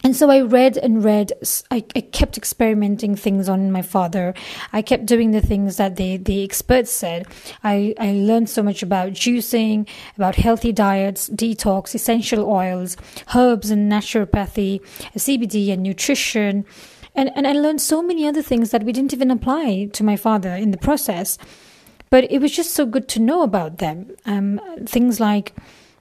and 0.03 0.17
so 0.17 0.31
I 0.31 0.41
read 0.41 0.79
and 0.79 1.05
read. 1.05 1.33
I, 1.71 1.85
I, 1.95 2.01
kept 2.01 2.39
experimenting 2.39 3.17
things 3.17 3.49
on 3.49 3.71
my 3.71 3.83
father. 3.83 4.33
I 4.73 4.81
kept 4.81 5.05
doing 5.05 5.33
the 5.33 5.43
things 5.43 5.77
that 5.77 5.97
the, 5.97 6.17
the 6.17 6.43
experts 6.43 6.91
said. 6.91 7.27
I, 7.63 7.95
I 7.99 8.13
learned 8.13 8.49
so 8.49 8.63
much 8.63 8.83
about 8.83 9.13
juicing, 9.13 9.87
about 10.17 10.37
healthy 10.37 10.73
diets, 10.73 11.29
detox, 11.29 11.95
essential 11.95 12.49
oils, 12.49 12.97
herbs 13.35 13.71
and 13.71 13.93
naturopathy, 13.93 14.81
CBD 15.17 15.71
and 15.73 15.83
nutrition. 15.83 16.65
And, 17.15 17.31
and 17.35 17.47
I 17.47 17.53
learned 17.53 17.83
so 17.83 18.03
many 18.03 18.27
other 18.27 18.43
things 18.43 18.71
that 18.71 18.85
we 18.85 18.93
didn't 18.93 19.13
even 19.13 19.31
apply 19.31 19.91
to 19.93 20.05
my 20.05 20.17
father 20.17 20.55
in 20.55 20.71
the 20.71 20.79
process. 20.79 21.37
But 22.09 22.31
it 22.33 22.41
was 22.41 22.53
just 22.53 22.73
so 22.73 22.87
good 22.87 23.07
to 23.09 23.21
know 23.21 23.43
about 23.43 23.79
them. 23.79 24.11
Um, 24.25 24.61
things 24.87 25.21
like 25.21 25.55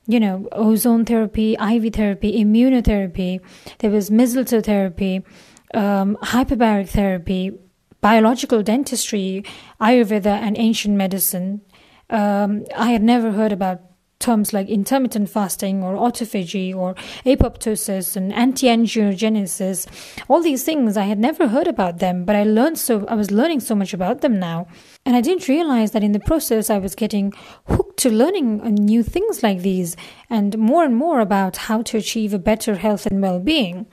you 0.10 0.20
know, 0.20 0.48
ozone 0.52 1.06
therapy, 1.06 1.54
IV 1.54 1.94
therapy, 1.94 2.44
immunotherapy, 2.44 3.40
there 3.78 3.92
was 3.92 4.10
mistletoe 4.10 4.60
therapy, 4.60 5.24
um, 5.76 6.18
hyperbaric 6.24 6.90
therapy, 6.90 7.52
biological 8.02 8.64
dentistry, 8.64 9.44
Ayurveda, 9.80 10.26
and 10.26 10.58
ancient 10.58 10.98
medicine. 10.98 11.62
Um, 12.10 12.66
I 12.76 12.90
had 12.90 13.04
never 13.04 13.34
heard 13.34 13.52
about 13.52 13.82
terms 14.20 14.52
like 14.52 14.68
intermittent 14.68 15.30
fasting 15.30 15.82
or 15.82 15.96
autophagy 15.96 16.76
or 16.76 16.94
apoptosis 17.26 18.18
and 18.18 18.34
anti-angiogenesis 18.34 19.88
all 20.28 20.42
these 20.42 20.64
things 20.64 20.98
i 20.98 21.04
had 21.04 21.18
never 21.18 21.48
heard 21.48 21.68
about 21.68 22.00
them 22.00 22.26
but 22.26 22.36
i 22.36 22.44
learned 22.44 22.78
so 22.78 23.06
i 23.08 23.16
was 23.16 23.32
learning 23.32 23.62
so 23.62 23.74
much 23.74 23.94
about 23.94 24.20
them 24.20 24.38
now 24.38 24.68
and 25.06 25.16
i 25.16 25.22
didn't 25.22 25.48
realize 25.48 25.92
that 25.92 26.04
in 26.04 26.12
the 26.12 26.20
process 26.20 26.70
i 26.70 26.78
was 26.78 26.96
getting 26.96 27.32
hooked 27.68 27.98
to 27.98 28.10
learning 28.10 28.60
uh, 28.60 28.70
new 28.70 29.02
things 29.02 29.42
like 29.42 29.62
these 29.62 29.96
and 30.30 30.58
more 30.58 30.84
and 30.84 30.98
more 30.98 31.22
about 31.22 31.56
how 31.56 31.82
to 31.82 31.98
achieve 31.98 32.34
a 32.34 32.40
better 32.40 32.76
health 32.76 33.06
and 33.06 33.22
well-being 33.22 33.86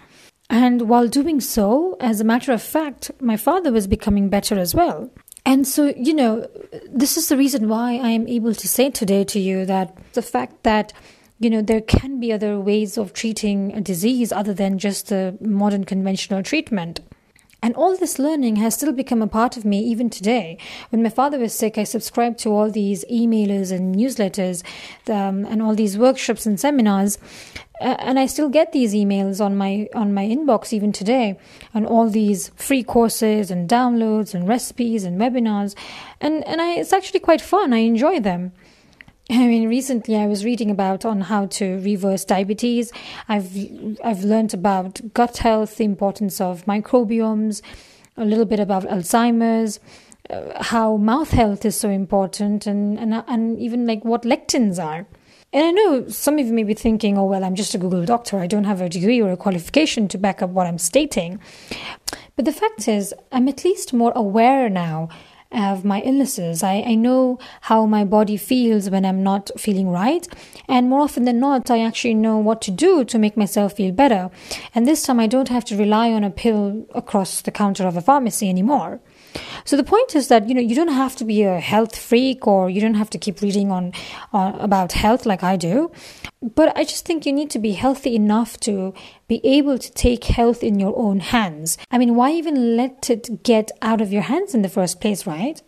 and 0.49 0.89
while 0.89 1.09
doing 1.09 1.41
so, 1.41 1.97
as 1.99 2.21
a 2.21 2.25
matter 2.25 2.53
of 2.53 2.63
fact, 2.63 3.11
my 3.21 3.37
father 3.37 3.73
was 3.73 3.89
becoming 3.89 4.29
better 4.29 4.57
as 4.57 4.77
well. 4.77 5.11
And 5.45 5.67
so, 5.67 5.93
you 5.97 6.15
know, 6.15 6.49
this 6.89 7.17
is 7.17 7.29
the 7.29 7.37
reason 7.37 7.69
why 7.69 7.99
I 7.99 8.11
am 8.11 8.27
able 8.29 8.55
to 8.55 8.69
say 8.69 8.91
today 8.91 9.25
to 9.25 9.39
you 9.39 9.65
that 9.67 9.97
the 10.17 10.23
fact 10.23 10.65
that, 10.65 10.93
you 11.39 11.49
know, 11.49 11.63
there 11.63 11.81
can 11.81 12.19
be 12.19 12.33
other 12.33 12.59
ways 12.59 12.99
of 12.99 13.13
treating 13.13 13.73
a 13.73 13.81
disease 13.81 14.33
other 14.33 14.53
than 14.53 14.79
just 14.79 15.09
the 15.09 15.39
modern 15.41 15.85
conventional 15.85 16.43
treatment. 16.43 17.01
And 17.63 17.75
all 17.75 17.97
this 17.97 18.19
learning 18.19 18.57
has 18.57 18.75
still 18.75 18.93
become 18.93 19.23
a 19.23 19.27
part 19.27 19.57
of 19.57 19.65
me 19.65 19.81
even 19.81 20.11
today. 20.11 20.59
When 20.91 21.03
my 21.03 21.09
father 21.09 21.39
was 21.39 21.55
sick, 21.55 21.79
I 21.79 21.85
subscribed 21.85 22.39
to 22.41 22.51
all 22.51 22.71
these 22.71 23.05
emailers 23.11 23.73
and 23.73 23.95
newsletters 23.95 24.63
um, 25.09 25.45
and 25.47 25.63
all 25.63 25.75
these 25.75 25.97
workshops 25.99 26.47
and 26.47 26.61
seminars 26.61 27.19
uh, 27.81 27.97
and 27.99 28.19
I 28.19 28.27
still 28.27 28.49
get 28.49 28.73
these 28.73 28.95
emails 28.95 29.45
on 29.45 29.57
my 29.57 29.89
on 29.95 30.15
my 30.15 30.25
inbox 30.25 30.73
even 30.73 30.93
today, 30.93 31.39
and 31.75 31.87
all 31.87 32.09
these 32.09 32.51
free 32.57 32.83
courses 32.83 33.51
and 33.51 33.69
downloads 33.69 34.35
and 34.35 34.49
recipes 34.49 35.05
and 35.05 35.21
webinars, 35.21 35.75
and 36.21 36.47
and 36.47 36.61
I, 36.63 36.77
it's 36.77 36.93
actually 36.93 37.21
quite 37.21 37.43
fun. 37.43 37.75
I 37.75 37.79
enjoy 37.79 38.21
them. 38.21 38.53
I 39.29 39.47
mean, 39.49 39.69
recently 39.69 40.17
I 40.17 40.27
was 40.27 40.45
reading 40.45 40.71
about 40.71 41.05
on 41.05 41.23
how 41.23 41.47
to 41.47 41.79
reverse 41.81 42.25
diabetes. 42.25 42.93
I've 43.29 43.51
I've 44.05 44.23
learned 44.23 44.55
about 44.55 45.01
gut 45.15 45.39
health, 45.39 45.77
the 45.77 45.85
importance 45.85 46.41
of 46.41 46.65
microbiomes, 46.67 47.61
a 48.17 48.25
little 48.25 48.45
bit 48.45 48.61
about 48.61 48.85
Alzheimer's, 48.85 49.81
uh, 50.31 50.63
how 50.63 50.97
mouth 50.97 51.33
health 51.33 51.65
is 51.65 51.77
so 51.77 51.89
important, 51.89 52.69
and 52.69 52.99
and 53.01 53.25
and 53.27 53.59
even 53.59 53.85
like 53.87 54.05
what 54.05 54.23
lectins 54.23 54.83
are. 54.83 55.07
And 55.53 55.65
I 55.65 55.71
know 55.71 56.09
some 56.09 56.39
of 56.39 56.47
you 56.47 56.53
may 56.53 56.65
be 56.65 56.75
thinking, 56.75 57.17
oh, 57.17 57.25
well, 57.25 57.43
I'm 57.43 57.55
just 57.55 57.75
a 57.75 57.79
Google 57.79 58.05
doctor. 58.05 58.39
I 58.39 58.47
don't 58.47 58.65
have 58.65 58.81
a 58.81 58.89
degree 58.89 59.23
or 59.23 59.31
a 59.31 59.37
qualification 59.37 60.07
to 60.09 60.19
back 60.19 60.43
up 60.43 60.51
what 60.51 60.67
I'm 60.67 60.77
stating. 60.77 61.41
But 62.35 62.45
the 62.45 62.53
fact 62.53 62.89
is, 62.89 63.15
I'm 63.33 63.49
at 63.49 63.65
least 63.65 63.93
more 63.93 64.13
aware 64.15 64.69
now 64.69 65.09
of 65.53 65.85
my 65.85 66.01
illnesses. 66.01 66.63
I, 66.63 66.83
I 66.87 66.95
know 66.95 67.39
how 67.63 67.87
my 67.87 68.05
body 68.05 68.37
feels 68.37 68.91
when 68.91 69.05
I'm 69.05 69.23
not 69.23 69.51
feeling 69.59 69.89
right. 69.89 70.27
And 70.69 70.89
more 70.89 71.01
often 71.01 71.25
than 71.25 71.41
not, 71.41 71.71
I 71.71 71.81
actually 71.81 72.15
know 72.15 72.39
what 72.39 72.61
to 72.63 72.71
do 72.71 73.05
to 73.05 73.19
make 73.19 73.37
myself 73.37 73.75
feel 73.75 73.93
better. 73.93 74.31
And 74.75 74.87
this 74.87 75.03
time 75.03 75.21
I 75.21 75.27
don't 75.27 75.49
have 75.49 75.65
to 75.67 75.77
rely 75.77 76.13
on 76.13 76.25
a 76.25 76.31
pill 76.31 76.87
across 76.95 77.41
the 77.43 77.51
counter 77.51 77.87
of 77.87 77.97
a 77.97 78.03
pharmacy 78.03 78.49
anymore. 78.49 79.01
So 79.65 79.77
the 79.77 79.85
point 79.85 80.15
is 80.15 80.29
that 80.29 80.49
you 80.49 80.55
know 80.55 80.61
you 80.61 80.75
don't 80.75 80.89
have 80.89 81.17
to 81.17 81.25
be 81.25 81.43
a 81.43 81.61
health 81.61 81.99
freak 81.99 82.47
or 82.47 82.71
you 82.71 82.81
don't 82.81 82.95
have 82.95 83.11
to 83.11 83.19
keep 83.19 83.41
reading 83.41 83.71
on, 83.71 83.93
about 84.33 84.93
health 84.93 85.27
like 85.27 85.43
I 85.43 85.57
do. 85.57 85.91
But 86.55 86.77
I 86.77 86.85
just 86.85 87.07
think 87.07 87.27
you 87.27 87.33
need 87.33 87.51
to 87.51 87.59
be 87.59 87.73
healthy 87.73 88.15
enough 88.15 88.61
to 88.61 88.95
be 89.27 89.41
able 89.43 89.79
to 89.79 89.91
take 89.93 90.25
health 90.25 90.63
in 90.63 90.79
your 90.79 90.97
own 90.97 91.21
hands. 91.21 91.79
I 91.91 91.99
mean, 91.99 92.15
why 92.15 92.31
even 92.31 92.77
let 92.77 93.11
it 93.11 93.43
get 93.43 93.73
out 93.83 94.01
of 94.01 94.13
your 94.13 94.23
hands 94.23 94.55
in 94.55 94.63
the 94.63 94.69
first 94.69 95.01
place, 95.01 95.27
right? 95.27 95.61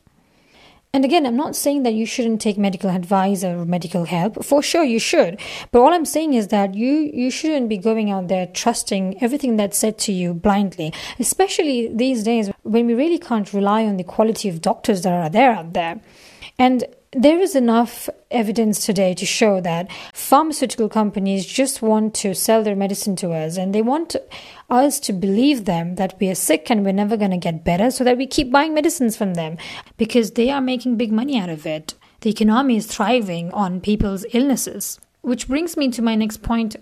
And 0.95 1.05
again, 1.05 1.27
I'm 1.27 1.37
not 1.37 1.55
saying 1.55 1.83
that 1.83 1.93
you 1.93 2.07
shouldn't 2.07 2.41
take 2.41 2.57
medical 2.57 2.89
advice 2.89 3.45
or 3.45 3.67
medical 3.67 4.05
help. 4.05 4.43
For 4.43 4.63
sure, 4.63 4.85
you 4.85 4.99
should. 4.99 5.39
But 5.71 5.81
all 5.81 5.93
I'm 5.93 6.07
saying 6.07 6.33
is 6.33 6.49
that 6.49 6.75
you, 6.75 7.11
you 7.13 7.31
shouldn't 7.31 7.69
be 7.69 7.77
going 7.77 8.11
out 8.11 8.29
there 8.29 8.47
trusting 8.47 9.23
everything 9.23 9.57
that's 9.57 9.77
said 9.77 9.99
to 9.99 10.13
you 10.13 10.33
blindly, 10.33 10.95
especially 11.19 11.89
these 11.95 12.23
days 12.25 12.51
when 12.63 12.87
we 12.87 12.95
really 12.95 13.19
can't 13.19 13.53
rely 13.53 13.85
on 13.85 13.99
the 13.99 14.05
quality 14.05 14.49
of 14.49 14.63
doctors 14.63 15.03
that 15.03 15.13
are 15.13 15.29
there 15.29 15.53
out 15.53 15.75
there. 15.75 16.01
And 16.59 16.85
there 17.13 17.41
is 17.41 17.57
enough 17.57 18.09
evidence 18.31 18.85
today 18.85 19.15
to 19.15 19.25
show 19.25 19.61
that 19.63 19.91
pharmaceutical 20.13 20.89
companies 20.89 21.47
just 21.47 21.81
want 21.81 22.15
to 22.15 22.35
sell 22.35 22.63
their 22.63 22.77
medicine 22.77 23.17
to 23.17 23.31
us 23.31 23.57
and 23.57 23.75
they 23.75 23.81
want 23.81 24.15
us 24.69 25.01
to 25.01 25.13
believe 25.13 25.65
them 25.65 25.95
that 25.95 26.19
we 26.21 26.29
are 26.29 26.35
sick 26.35 26.71
and 26.71 26.85
we're 26.85 26.93
never 26.93 27.17
going 27.17 27.31
to 27.31 27.39
get 27.39 27.65
better 27.65 27.91
so 27.91 28.05
that 28.05 28.19
we 28.19 28.27
keep 28.27 28.53
buying 28.53 28.75
medicines 28.75 29.17
from 29.17 29.35
them 29.35 29.57
because 29.97 30.33
they 30.33 30.51
are 30.51 30.61
making 30.61 30.97
big 30.97 31.11
money 31.11 31.39
out 31.39 31.49
of 31.49 31.65
it. 31.67 31.95
The 32.21 32.31
economy 32.31 32.77
is 32.77 32.87
thriving 32.87 33.51
on 33.53 33.81
people's 33.81 34.27
illnesses. 34.35 35.01
Which 35.23 35.49
brings 35.49 35.77
me 35.77 35.91
to 35.93 36.03
my 36.03 36.15
next 36.15 36.43
point 36.43 36.77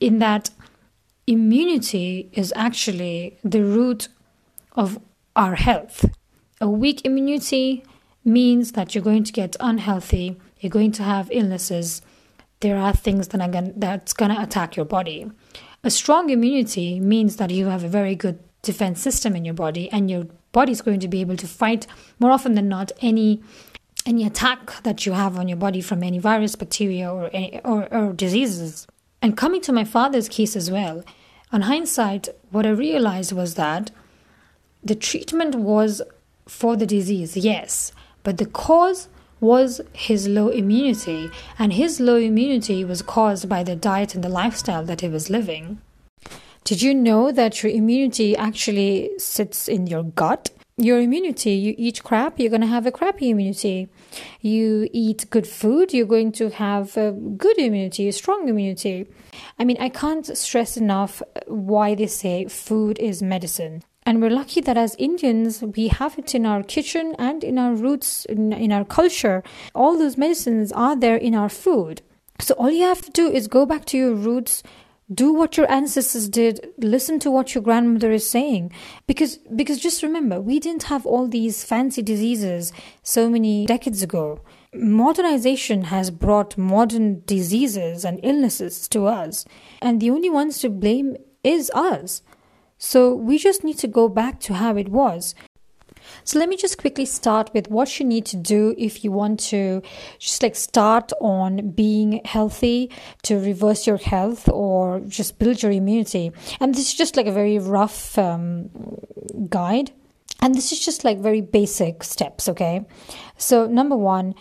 in 0.00 0.18
that 0.18 0.50
immunity 1.26 2.30
is 2.32 2.52
actually 2.56 3.38
the 3.44 3.62
root 3.62 4.08
of 4.72 4.98
our 5.36 5.54
health. 5.54 6.04
A 6.60 6.68
weak 6.68 7.04
immunity 7.04 7.84
means 8.24 8.72
that 8.72 8.94
you're 8.94 9.04
going 9.04 9.24
to 9.24 9.32
get 9.32 9.56
unhealthy, 9.60 10.38
you're 10.60 10.70
going 10.70 10.92
to 10.92 11.02
have 11.02 11.28
illnesses. 11.30 12.02
There 12.60 12.76
are 12.76 12.92
things 12.92 13.28
that 13.28 13.40
are 13.40 13.48
gonna, 13.48 13.72
that's 13.76 14.12
going 14.12 14.30
to 14.30 14.40
attack 14.40 14.76
your 14.76 14.84
body. 14.86 15.30
A 15.84 15.90
strong 15.90 16.30
immunity 16.30 17.00
means 17.00 17.36
that 17.36 17.50
you 17.50 17.66
have 17.66 17.82
a 17.82 17.88
very 17.88 18.14
good 18.14 18.38
defense 18.62 19.00
system 19.00 19.34
in 19.34 19.44
your 19.44 19.54
body 19.54 19.90
and 19.90 20.08
your 20.10 20.26
body 20.52 20.70
is 20.70 20.82
going 20.82 21.00
to 21.00 21.08
be 21.08 21.20
able 21.20 21.36
to 21.36 21.48
fight 21.48 21.86
more 22.20 22.30
often 22.30 22.54
than 22.54 22.68
not 22.68 22.92
any 23.00 23.42
any 24.04 24.26
attack 24.26 24.82
that 24.82 25.06
you 25.06 25.12
have 25.12 25.38
on 25.38 25.46
your 25.46 25.56
body 25.56 25.80
from 25.80 26.02
any 26.02 26.18
virus, 26.18 26.56
bacteria, 26.56 27.08
or, 27.08 27.30
any, 27.32 27.60
or, 27.64 27.86
or 27.94 28.12
diseases. 28.12 28.84
And 29.20 29.36
coming 29.36 29.60
to 29.60 29.72
my 29.72 29.84
father's 29.84 30.28
case 30.28 30.56
as 30.56 30.72
well, 30.72 31.04
on 31.52 31.62
hindsight, 31.62 32.28
what 32.50 32.66
I 32.66 32.70
realized 32.70 33.30
was 33.30 33.54
that 33.54 33.92
the 34.82 34.96
treatment 34.96 35.54
was 35.54 36.02
for 36.48 36.76
the 36.76 36.86
disease, 36.86 37.36
yes, 37.36 37.92
but 38.22 38.38
the 38.38 38.46
cause 38.46 39.08
was 39.40 39.80
his 39.92 40.28
low 40.28 40.48
immunity, 40.48 41.30
and 41.58 41.72
his 41.72 41.98
low 41.98 42.16
immunity 42.16 42.84
was 42.84 43.02
caused 43.02 43.48
by 43.48 43.64
the 43.64 43.74
diet 43.74 44.14
and 44.14 44.22
the 44.22 44.28
lifestyle 44.28 44.84
that 44.84 45.00
he 45.00 45.08
was 45.08 45.30
living. 45.30 45.80
Did 46.64 46.80
you 46.80 46.94
know 46.94 47.32
that 47.32 47.62
your 47.62 47.72
immunity 47.72 48.36
actually 48.36 49.10
sits 49.18 49.66
in 49.66 49.88
your 49.88 50.04
gut? 50.04 50.50
Your 50.76 51.00
immunity, 51.00 51.52
you 51.52 51.74
eat 51.76 52.02
crap, 52.04 52.38
you're 52.38 52.50
going 52.50 52.62
to 52.62 52.66
have 52.68 52.86
a 52.86 52.92
crappy 52.92 53.30
immunity. 53.30 53.88
You 54.40 54.88
eat 54.92 55.26
good 55.28 55.46
food, 55.46 55.92
you're 55.92 56.06
going 56.06 56.32
to 56.32 56.50
have 56.50 56.96
a 56.96 57.12
good 57.12 57.58
immunity, 57.58 58.08
a 58.08 58.12
strong 58.12 58.48
immunity. 58.48 59.06
I 59.58 59.64
mean, 59.64 59.76
I 59.80 59.88
can't 59.88 60.36
stress 60.36 60.76
enough 60.76 61.20
why 61.46 61.94
they 61.94 62.06
say 62.06 62.46
food 62.46 62.98
is 63.00 63.22
medicine. 63.22 63.82
And 64.04 64.20
we're 64.20 64.30
lucky 64.30 64.60
that 64.62 64.76
as 64.76 64.96
Indians, 64.98 65.62
we 65.62 65.88
have 65.88 66.18
it 66.18 66.34
in 66.34 66.44
our 66.44 66.62
kitchen 66.62 67.14
and 67.18 67.44
in 67.44 67.58
our 67.58 67.74
roots, 67.74 68.24
in, 68.24 68.52
in 68.52 68.72
our 68.72 68.84
culture. 68.84 69.42
All 69.74 69.96
those 69.96 70.16
medicines 70.16 70.72
are 70.72 70.96
there 70.96 71.16
in 71.16 71.34
our 71.34 71.48
food. 71.48 72.02
So 72.40 72.54
all 72.54 72.70
you 72.70 72.84
have 72.84 73.02
to 73.02 73.10
do 73.10 73.30
is 73.30 73.46
go 73.46 73.64
back 73.64 73.84
to 73.86 73.98
your 73.98 74.14
roots, 74.14 74.64
do 75.12 75.32
what 75.32 75.56
your 75.56 75.70
ancestors 75.70 76.28
did 76.28 76.72
listen 76.78 77.18
to 77.18 77.30
what 77.30 77.54
your 77.54 77.62
grandmother 77.62 78.10
is 78.12 78.28
saying 78.28 78.70
because 79.06 79.38
because 79.54 79.80
just 79.80 80.02
remember 80.02 80.40
we 80.40 80.58
didn't 80.58 80.84
have 80.84 81.04
all 81.04 81.26
these 81.26 81.64
fancy 81.64 82.02
diseases 82.02 82.72
so 83.02 83.28
many 83.28 83.66
decades 83.66 84.02
ago 84.02 84.40
modernization 84.72 85.84
has 85.84 86.10
brought 86.10 86.56
modern 86.56 87.22
diseases 87.26 88.04
and 88.04 88.20
illnesses 88.22 88.88
to 88.88 89.06
us 89.06 89.44
and 89.80 90.00
the 90.00 90.10
only 90.10 90.30
ones 90.30 90.58
to 90.58 90.70
blame 90.70 91.16
is 91.42 91.70
us 91.74 92.22
so 92.84 93.14
we 93.14 93.38
just 93.38 93.62
need 93.62 93.78
to 93.78 93.86
go 93.86 94.08
back 94.08 94.40
to 94.40 94.54
how 94.54 94.76
it 94.76 94.88
was. 94.88 95.36
So 96.24 96.40
let 96.40 96.48
me 96.48 96.56
just 96.56 96.78
quickly 96.78 97.04
start 97.04 97.48
with 97.54 97.70
what 97.70 98.00
you 98.00 98.04
need 98.04 98.26
to 98.26 98.36
do 98.36 98.74
if 98.76 99.04
you 99.04 99.12
want 99.12 99.38
to 99.50 99.82
just 100.18 100.42
like 100.42 100.56
start 100.56 101.12
on 101.20 101.70
being 101.70 102.20
healthy 102.24 102.90
to 103.22 103.38
reverse 103.38 103.86
your 103.86 103.98
health 103.98 104.48
or 104.48 104.98
just 105.06 105.38
build 105.38 105.62
your 105.62 105.70
immunity. 105.70 106.32
And 106.58 106.74
this 106.74 106.88
is 106.88 106.94
just 106.94 107.16
like 107.16 107.26
a 107.26 107.32
very 107.32 107.56
rough 107.56 108.18
um, 108.18 108.68
guide. 109.48 109.92
And 110.40 110.56
this 110.56 110.72
is 110.72 110.84
just 110.84 111.04
like 111.04 111.20
very 111.20 111.40
basic 111.40 112.02
steps, 112.02 112.48
okay? 112.48 112.84
So, 113.38 113.68
number 113.68 113.96
one, 113.96 114.34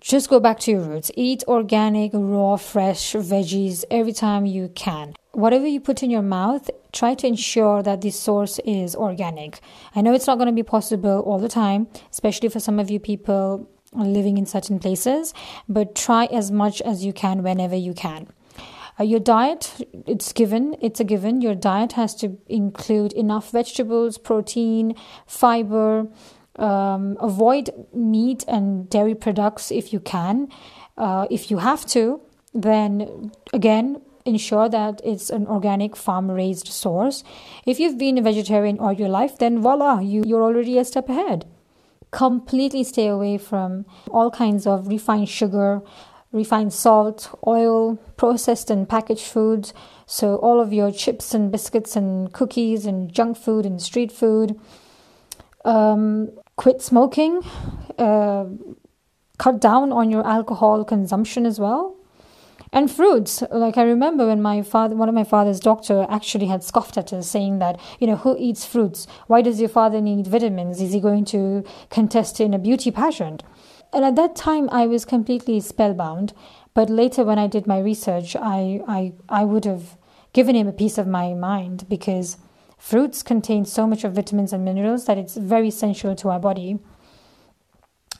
just 0.00 0.30
go 0.30 0.38
back 0.38 0.60
to 0.60 0.70
your 0.70 0.82
roots. 0.82 1.10
Eat 1.16 1.42
organic, 1.48 2.12
raw, 2.14 2.54
fresh 2.54 3.12
veggies 3.14 3.84
every 3.90 4.12
time 4.12 4.46
you 4.46 4.70
can 4.76 5.14
whatever 5.32 5.66
you 5.66 5.80
put 5.80 6.02
in 6.02 6.10
your 6.10 6.22
mouth, 6.22 6.70
try 6.92 7.14
to 7.14 7.26
ensure 7.26 7.82
that 7.82 8.02
the 8.02 8.10
source 8.10 8.60
is 8.64 8.94
organic. 8.94 9.60
I 9.94 10.00
know 10.02 10.12
it's 10.12 10.26
not 10.26 10.36
going 10.38 10.46
to 10.46 10.54
be 10.54 10.62
possible 10.62 11.20
all 11.20 11.38
the 11.38 11.48
time, 11.48 11.88
especially 12.10 12.48
for 12.48 12.60
some 12.60 12.78
of 12.78 12.90
you 12.90 13.00
people 13.00 13.68
living 13.94 14.38
in 14.38 14.46
certain 14.46 14.78
places, 14.78 15.34
but 15.68 15.94
try 15.94 16.26
as 16.26 16.50
much 16.50 16.80
as 16.82 17.04
you 17.04 17.12
can 17.12 17.42
whenever 17.42 17.76
you 17.76 17.94
can. 17.94 18.28
Uh, 19.00 19.04
your 19.04 19.20
diet, 19.20 19.86
it's 20.06 20.32
given, 20.32 20.76
it's 20.80 21.00
a 21.00 21.04
given. 21.04 21.40
Your 21.40 21.54
diet 21.54 21.92
has 21.92 22.14
to 22.16 22.38
include 22.48 23.12
enough 23.14 23.50
vegetables, 23.50 24.18
protein, 24.18 24.94
fiber. 25.26 26.08
Um, 26.56 27.16
avoid 27.18 27.70
meat 27.94 28.44
and 28.46 28.88
dairy 28.90 29.14
products 29.14 29.72
if 29.72 29.92
you 29.92 30.00
can. 30.00 30.48
Uh, 30.98 31.26
if 31.30 31.50
you 31.50 31.56
have 31.56 31.86
to, 31.86 32.20
then 32.52 33.32
again, 33.54 34.02
ensure 34.24 34.68
that 34.68 35.00
it's 35.04 35.30
an 35.30 35.46
organic 35.46 35.96
farm 35.96 36.30
raised 36.30 36.68
source. 36.68 37.24
If 37.66 37.80
you've 37.80 37.98
been 37.98 38.18
a 38.18 38.22
vegetarian 38.22 38.78
all 38.78 38.92
your 38.92 39.08
life, 39.08 39.38
then 39.38 39.60
voila, 39.60 40.00
you, 40.00 40.22
you're 40.26 40.42
already 40.42 40.78
a 40.78 40.84
step 40.84 41.08
ahead. 41.08 41.46
Completely 42.10 42.84
stay 42.84 43.06
away 43.06 43.38
from 43.38 43.86
all 44.10 44.30
kinds 44.30 44.66
of 44.66 44.86
refined 44.86 45.28
sugar, 45.28 45.80
refined 46.30 46.72
salt, 46.72 47.34
oil, 47.46 47.96
processed 48.16 48.70
and 48.70 48.88
packaged 48.88 49.26
foods. 49.26 49.72
So, 50.06 50.36
all 50.36 50.60
of 50.60 50.72
your 50.72 50.92
chips 50.92 51.32
and 51.32 51.50
biscuits 51.50 51.96
and 51.96 52.32
cookies 52.32 52.84
and 52.84 53.12
junk 53.12 53.38
food 53.38 53.64
and 53.64 53.80
street 53.80 54.12
food. 54.12 54.60
Um, 55.64 56.30
quit 56.56 56.82
smoking. 56.82 57.40
Uh, 57.98 58.44
cut 59.38 59.60
down 59.60 59.90
on 59.90 60.10
your 60.10 60.26
alcohol 60.26 60.84
consumption 60.84 61.46
as 61.46 61.58
well 61.58 61.96
and 62.72 62.90
fruits 62.90 63.42
like 63.50 63.76
i 63.76 63.82
remember 63.82 64.26
when 64.26 64.40
my 64.40 64.62
father 64.62 64.96
one 64.96 65.08
of 65.08 65.14
my 65.14 65.24
father's 65.24 65.60
doctor 65.60 66.06
actually 66.08 66.46
had 66.46 66.64
scoffed 66.64 66.96
at 66.96 67.12
us 67.12 67.28
saying 67.28 67.58
that 67.58 67.78
you 68.00 68.06
know 68.06 68.16
who 68.16 68.36
eats 68.38 68.64
fruits? 68.64 69.06
Why 69.26 69.42
does 69.42 69.60
your 69.60 69.68
father 69.68 70.00
need 70.00 70.26
vitamins? 70.26 70.80
Is 70.80 70.92
he 70.92 71.00
going 71.00 71.24
to 71.26 71.64
contest 71.90 72.40
in 72.40 72.54
a 72.54 72.58
beauty 72.58 72.90
pageant? 72.90 73.42
And 73.92 74.04
at 74.04 74.16
that 74.16 74.34
time 74.34 74.68
i 74.72 74.86
was 74.86 75.04
completely 75.04 75.60
spellbound. 75.60 76.32
But 76.74 76.88
later 76.88 77.24
when 77.24 77.38
i 77.38 77.46
did 77.46 77.66
my 77.66 77.78
research 77.78 78.34
i 78.36 78.80
i, 78.88 79.12
I 79.28 79.44
would 79.44 79.64
have 79.64 79.96
given 80.32 80.56
him 80.56 80.68
a 80.68 80.72
piece 80.72 80.96
of 80.96 81.06
my 81.06 81.34
mind 81.34 81.86
because 81.88 82.38
fruits 82.78 83.22
contain 83.22 83.64
so 83.64 83.86
much 83.86 84.02
of 84.02 84.14
vitamins 84.14 84.52
and 84.52 84.64
minerals 84.64 85.04
that 85.04 85.18
it's 85.18 85.36
very 85.36 85.68
essential 85.68 86.16
to 86.16 86.30
our 86.30 86.40
body 86.40 86.78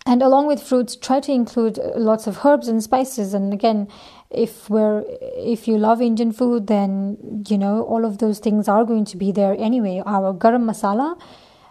and 0.07 0.23
along 0.23 0.47
with 0.47 0.63
fruits 0.63 0.97
try 0.97 1.21
to 1.21 1.33
include 1.33 1.79
uh, 1.79 1.93
lots 1.97 2.27
of 2.27 2.45
herbs 2.45 2.69
and 2.69 2.83
spices. 2.83 3.35
And 3.35 3.53
again 3.53 3.89
if 4.31 4.69
we're 4.71 5.05
if 5.37 5.69
you 5.69 5.77
love 5.77 6.01
indian 6.01 6.33
food 6.33 6.67
then 6.67 7.45
you 7.49 7.59
know 7.59 7.83
all 7.83 8.07
of 8.07 8.17
those 8.17 8.39
things 8.39 8.67
are 8.67 8.85
going 8.85 9.05
to 9.05 9.17
be 9.17 9.33
there 9.33 9.55
anyway. 9.59 10.03
Our 10.07 10.33
garam 10.35 10.65
masala 10.65 11.21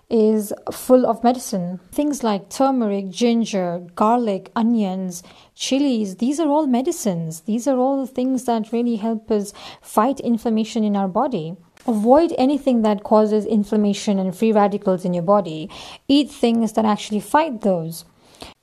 is 0.10 0.54
full 0.72 1.06
of 1.06 1.24
medicine. 1.24 1.80
Things 1.92 2.22
like 2.22 2.50
turmeric 2.50 3.10
ginger 3.10 3.88
garlic 3.96 4.52
onions 4.56 5.24
chilies 5.56 6.18
these 6.18 6.40
are 6.40 6.48
all 6.48 6.68
medicines. 6.68 7.42
These 7.42 7.68
are 7.68 7.78
all 7.78 8.06
things 8.06 8.46
that 8.46 8.72
really 8.72 8.98
help 8.98 9.32
us 9.32 9.54
fight 9.82 10.20
inflammation 10.20 10.84
in 10.84 10.96
our 10.96 11.08
body. 11.08 11.56
Avoid 11.88 12.34
anything 12.38 12.84
that 12.84 13.04
causes 13.04 13.46
inflammation 13.46 14.20
and 14.20 14.38
free 14.38 14.52
radicals 14.52 15.04
in 15.04 15.16
your 15.16 15.24
body. 15.24 15.68
Eat 16.08 16.30
things 16.30 16.74
that 16.74 16.86
actually 16.86 17.20
fight 17.20 17.62
those. 17.62 18.06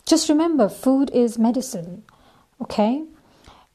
Just 0.08 0.30
remember, 0.30 0.70
food 0.70 1.10
is 1.12 1.38
medicine. 1.38 2.02
Okay? 2.62 3.04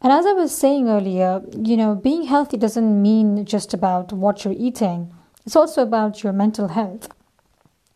And 0.01 0.11
as 0.11 0.25
I 0.25 0.33
was 0.33 0.57
saying 0.57 0.89
earlier, 0.89 1.43
you 1.55 1.77
know, 1.77 1.93
being 1.93 2.23
healthy 2.23 2.57
doesn't 2.57 3.01
mean 3.03 3.45
just 3.45 3.71
about 3.71 4.11
what 4.11 4.43
you're 4.43 4.55
eating, 4.57 5.13
it's 5.45 5.55
also 5.55 5.83
about 5.83 6.23
your 6.23 6.33
mental 6.33 6.69
health. 6.69 7.07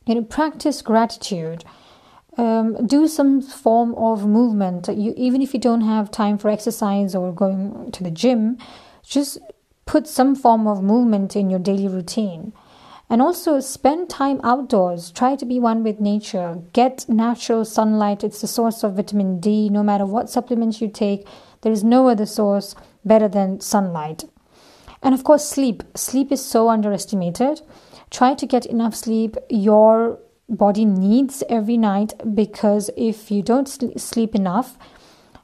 You 0.05 0.15
know, 0.15 0.21
practice 0.21 0.83
gratitude. 0.83 1.65
Um, 2.37 2.85
do 2.85 3.07
some 3.07 3.41
form 3.41 3.95
of 3.95 4.27
movement. 4.27 4.87
You, 4.87 5.15
even 5.17 5.41
if 5.41 5.55
you 5.55 5.59
don't 5.59 5.81
have 5.81 6.11
time 6.11 6.37
for 6.37 6.49
exercise 6.49 7.15
or 7.15 7.33
going 7.33 7.91
to 7.91 8.03
the 8.03 8.11
gym, 8.11 8.59
just 9.03 9.39
put 9.87 10.07
some 10.07 10.35
form 10.35 10.67
of 10.67 10.83
movement 10.83 11.35
in 11.35 11.49
your 11.49 11.59
daily 11.59 11.87
routine. 11.87 12.53
And 13.09 13.21
also 13.21 13.59
spend 13.61 14.09
time 14.09 14.41
outdoors. 14.43 15.11
Try 15.11 15.37
to 15.37 15.45
be 15.45 15.59
one 15.59 15.81
with 15.81 16.01
nature. 16.01 16.61
Get 16.73 17.07
natural 17.07 17.63
sunlight. 17.63 18.23
It's 18.23 18.41
the 18.41 18.47
source 18.47 18.83
of 18.83 18.95
vitamin 18.95 19.39
D. 19.39 19.69
No 19.69 19.81
matter 19.81 20.05
what 20.05 20.29
supplements 20.29 20.81
you 20.81 20.89
take, 20.89 21.25
there 21.61 21.71
is 21.71 21.83
no 21.83 22.09
other 22.09 22.25
source 22.25 22.75
better 23.05 23.29
than 23.29 23.61
sunlight. 23.61 24.25
And 25.01 25.13
of 25.13 25.23
course, 25.23 25.47
sleep. 25.47 25.83
Sleep 25.95 26.31
is 26.31 26.43
so 26.43 26.69
underestimated. 26.69 27.61
Try 28.09 28.33
to 28.35 28.45
get 28.45 28.65
enough 28.65 28.95
sleep 28.95 29.37
your 29.49 30.19
body 30.49 30.85
needs 30.85 31.43
every 31.49 31.77
night 31.77 32.13
because 32.33 32.89
if 32.95 33.31
you 33.31 33.41
don't 33.41 33.67
sleep 33.99 34.35
enough, 34.35 34.77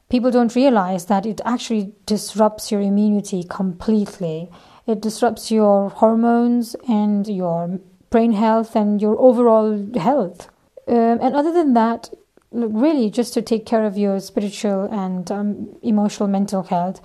people 0.09 0.31
don't 0.31 0.55
realize 0.55 1.05
that 1.05 1.25
it 1.25 1.41
actually 1.45 1.93
disrupts 2.05 2.71
your 2.71 2.81
immunity 2.81 3.43
completely. 3.43 4.49
It 4.85 5.01
disrupts 5.01 5.51
your 5.51 5.89
hormones 5.89 6.75
and 6.87 7.27
your 7.27 7.79
brain 8.09 8.33
health 8.33 8.75
and 8.75 9.01
your 9.01 9.17
overall 9.19 9.87
health. 9.95 10.49
Um, 10.87 11.19
and 11.21 11.35
other 11.35 11.53
than 11.53 11.73
that, 11.73 12.09
really 12.51 13.09
just 13.09 13.33
to 13.33 13.41
take 13.41 13.65
care 13.65 13.85
of 13.85 13.97
your 13.97 14.19
spiritual 14.19 14.83
and 14.91 15.31
um, 15.31 15.75
emotional 15.81 16.29
mental 16.29 16.63
health, 16.63 17.01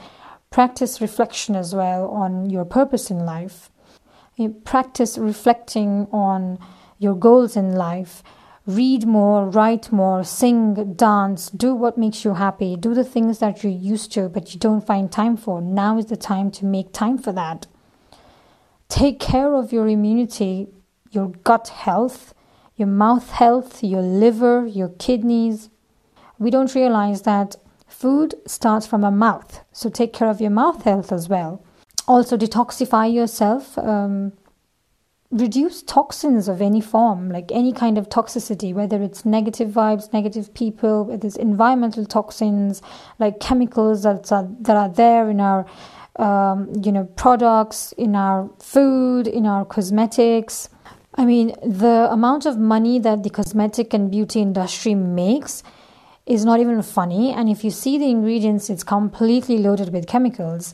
practice 0.51 1.01
reflection 1.01 1.55
as 1.55 1.75
well 1.75 2.09
on 2.09 2.51
your 2.51 2.65
purpose 2.65 3.11
in 3.11 3.25
life. 3.25 3.71
Practice 4.65 5.19
reflecting 5.19 6.07
on 6.13 6.59
your 6.99 7.15
goals 7.15 7.57
in 7.57 7.73
life. 7.75 8.23
Read 8.69 9.07
more, 9.07 9.49
write 9.49 9.91
more, 9.91 10.23
sing, 10.23 10.93
dance, 10.93 11.49
do 11.49 11.75
what 11.75 11.97
makes 11.97 12.23
you 12.23 12.35
happy, 12.35 12.77
do 12.77 12.93
the 12.93 13.03
things 13.03 13.39
that 13.39 13.63
you're 13.65 13.73
used 13.73 14.13
to 14.13 14.29
but 14.29 14.53
you 14.53 14.61
don't 14.61 14.87
find 14.87 15.11
time 15.11 15.39
for. 15.39 15.63
Now 15.63 15.97
is 15.97 16.05
the 16.07 16.19
time 16.19 16.51
to 16.51 16.67
make 16.67 16.93
time 16.93 17.17
for 17.17 17.33
that. 17.33 17.67
Take 18.91 19.21
care 19.21 19.55
of 19.55 19.73
your 19.73 19.89
immunity, 19.89 20.69
your 21.11 21.29
gut 21.45 21.69
health, 21.69 22.35
your 22.77 22.89
mouth 22.89 23.31
health, 23.31 23.83
your 23.83 24.03
liver, 24.03 24.67
your 24.67 24.91
kidneys. 24.91 25.71
We 26.39 26.51
don't 26.51 26.75
realize 26.75 27.23
that 27.23 27.57
food 27.87 28.35
starts 28.47 28.87
from 28.87 29.03
our 29.03 29.11
mouth, 29.11 29.65
so 29.73 29.89
take 29.89 30.13
care 30.13 30.29
of 30.29 30.43
your 30.43 30.51
mouth 30.51 30.83
health 30.83 31.11
as 31.11 31.27
well. 31.27 31.65
Also, 32.07 32.37
detoxify 32.37 33.11
yourself. 33.11 33.79
Um, 33.79 34.35
reduce 35.31 35.83
toxins 35.83 36.49
of 36.49 36.63
any 36.63 36.81
form, 36.81 37.31
like 37.31 37.53
any 37.53 37.73
kind 37.73 37.99
of 37.99 38.09
toxicity, 38.09 38.73
whether 38.73 39.03
it's 39.03 39.27
negative 39.27 39.69
vibes, 39.69 40.13
negative 40.13 40.55
people, 40.55 41.05
whether 41.05 41.27
it's 41.27 41.37
environmental 41.37 42.07
toxins, 42.07 42.81
like 43.19 43.39
chemicals 43.39 44.05
that 44.05 44.33
are, 44.33 44.49
that 44.61 44.77
are 44.77 44.89
there 44.89 45.29
in 45.29 45.41
our, 45.41 45.67
um, 46.17 46.73
you 46.83 46.91
know, 46.91 47.05
products, 47.05 47.93
in 47.99 48.17
our 48.17 48.49
food, 48.59 49.27
in 49.27 49.45
our 49.45 49.67
cosmetics. 49.67 50.71
I 51.15 51.27
mean, 51.27 51.49
the 51.63 52.09
amount 52.11 52.47
of 52.47 52.59
money 52.59 52.99
that 53.01 53.23
the 53.23 53.31
cosmetic 53.31 53.93
and 53.93 54.11
beauty 54.11 54.41
industry 54.41 54.95
makes 54.95 55.63
is 56.25 56.45
not 56.45 56.61
even 56.61 56.81
funny. 56.83 57.33
And 57.33 57.51
if 57.51 57.65
you 57.65 57.71
see 57.71 57.99
the 57.99 58.09
ingredients, 58.09 58.71
it's 58.71 58.85
completely 58.85 59.59
loaded 59.59 59.93
with 59.93 60.07
chemicals. 60.07 60.73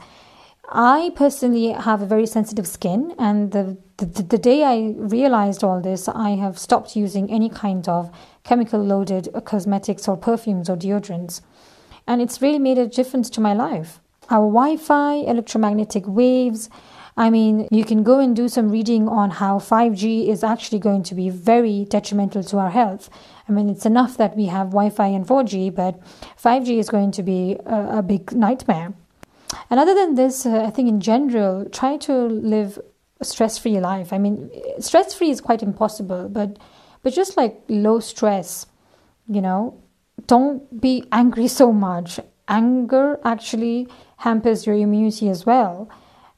I 0.76 1.12
personally 1.14 1.68
have 1.68 2.02
a 2.02 2.06
very 2.06 2.26
sensitive 2.26 2.66
skin, 2.66 3.14
and 3.16 3.52
the, 3.52 3.76
the, 3.98 4.06
the 4.06 4.38
day 4.38 4.64
I 4.64 4.92
realized 4.96 5.62
all 5.62 5.80
this, 5.80 6.08
I 6.08 6.30
have 6.30 6.58
stopped 6.58 6.96
using 6.96 7.30
any 7.30 7.48
kind 7.48 7.88
of 7.88 8.10
chemical 8.42 8.82
loaded 8.82 9.28
cosmetics 9.44 10.08
or 10.08 10.16
perfumes 10.16 10.68
or 10.68 10.76
deodorants. 10.76 11.42
And 12.08 12.20
it's 12.20 12.42
really 12.42 12.58
made 12.58 12.78
a 12.78 12.88
difference 12.88 13.30
to 13.30 13.40
my 13.40 13.54
life. 13.54 14.00
Our 14.30 14.50
Wi 14.50 14.76
Fi, 14.76 15.14
electromagnetic 15.18 16.08
waves, 16.08 16.68
I 17.16 17.30
mean, 17.30 17.68
you 17.70 17.84
can 17.84 18.02
go 18.02 18.18
and 18.18 18.34
do 18.34 18.48
some 18.48 18.68
reading 18.68 19.08
on 19.08 19.30
how 19.30 19.60
5G 19.60 20.28
is 20.28 20.42
actually 20.42 20.80
going 20.80 21.04
to 21.04 21.14
be 21.14 21.30
very 21.30 21.84
detrimental 21.84 22.42
to 22.42 22.58
our 22.58 22.70
health. 22.70 23.10
I 23.48 23.52
mean, 23.52 23.68
it's 23.68 23.86
enough 23.86 24.16
that 24.16 24.36
we 24.36 24.46
have 24.46 24.70
Wi 24.70 24.90
Fi 24.90 25.06
and 25.06 25.24
4G, 25.24 25.72
but 25.72 26.00
5G 26.36 26.80
is 26.80 26.88
going 26.88 27.12
to 27.12 27.22
be 27.22 27.58
a, 27.64 27.98
a 27.98 28.02
big 28.02 28.32
nightmare. 28.32 28.94
And 29.70 29.80
other 29.80 29.94
than 29.94 30.14
this, 30.14 30.46
uh, 30.46 30.64
I 30.64 30.70
think 30.70 30.88
in 30.88 31.00
general, 31.00 31.68
try 31.70 31.96
to 31.98 32.12
live 32.12 32.78
a 33.20 33.24
stress-free 33.24 33.80
life. 33.80 34.12
I 34.12 34.18
mean, 34.18 34.50
stress-free 34.78 35.30
is 35.30 35.40
quite 35.40 35.62
impossible, 35.62 36.28
but 36.28 36.58
but 37.02 37.12
just 37.12 37.36
like 37.36 37.62
low 37.68 38.00
stress, 38.00 38.66
you 39.28 39.42
know, 39.42 39.82
don't 40.26 40.80
be 40.80 41.04
angry 41.12 41.48
so 41.60 41.72
much. 41.72 42.18
Anger 42.48 43.20
actually 43.24 43.88
hampers 44.18 44.66
your 44.66 44.76
immunity 44.76 45.28
as 45.28 45.46
well, 45.46 45.88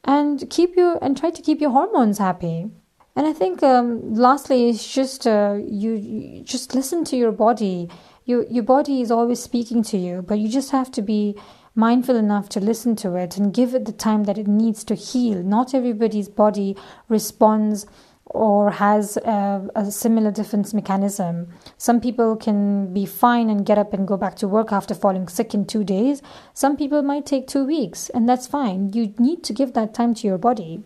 and 0.05 0.49
keep 0.51 0.77
you 0.77 0.99
and 1.03 1.17
try 1.17 1.31
to 1.31 1.43
keep 1.43 1.61
your 1.61 1.71
hormones 1.71 2.19
happy. 2.19 2.71
And 3.17 3.27
I 3.27 3.33
think 3.33 3.63
um, 3.63 4.15
lastly, 4.15 4.69
it's 4.69 4.87
just 4.93 5.27
uh, 5.27 5.59
you, 5.67 5.93
you 5.93 6.45
just 6.45 6.75
listen 6.75 7.03
to 7.07 7.17
your 7.17 7.33
body. 7.33 7.89
Your 8.27 8.45
your 8.45 8.63
body 8.63 9.01
is 9.01 9.11
always 9.11 9.43
speaking 9.43 9.83
to 9.85 9.97
you, 9.97 10.23
but 10.23 10.39
you 10.39 10.49
just 10.49 10.71
have 10.71 10.91
to 10.93 11.03
be 11.03 11.37
mindful 11.77 12.17
enough 12.17 12.49
to 12.51 12.61
listen 12.61 12.97
to 12.97 13.15
it 13.15 13.37
and 13.37 13.55
give 13.55 13.75
it 13.75 13.85
the 13.85 13.93
time 13.93 14.25
that 14.25 14.39
it 14.39 14.49
needs 14.49 14.83
to 14.85 14.95
heal. 14.95 15.43
Not 15.43 15.75
everybody's 15.75 16.29
body 16.29 16.77
responds 17.09 17.87
or 18.27 18.73
has 18.73 19.17
a, 19.19 19.69
a, 19.77 19.91
similar 19.91 20.33
defense 20.33 20.75
mechanism. 20.75 21.49
Some 21.79 22.01
people 22.01 22.35
can 22.35 22.93
be 22.93 23.07
fine 23.07 23.49
and 23.49 23.65
get 23.65 23.79
up 23.79 23.93
and 23.93 24.07
go 24.07 24.17
back 24.17 24.35
to 24.37 24.49
work 24.49 24.73
after 24.73 24.95
falling 24.95 25.29
sick 25.29 25.55
in 25.55 25.65
two 25.65 25.85
days. 25.85 26.23
Some 26.53 26.77
people 26.77 27.03
might 27.03 27.25
take 27.25 27.47
two 27.47 27.65
weeks, 27.65 28.09
and 28.11 28.29
that's 28.29 28.49
fine. 28.49 28.93
You 28.93 29.15
need 29.19 29.45
to 29.45 29.53
give 29.53 29.75
that 29.75 29.95
time 29.95 30.13
to 30.15 30.27
your 30.27 30.39
body. 30.39 30.83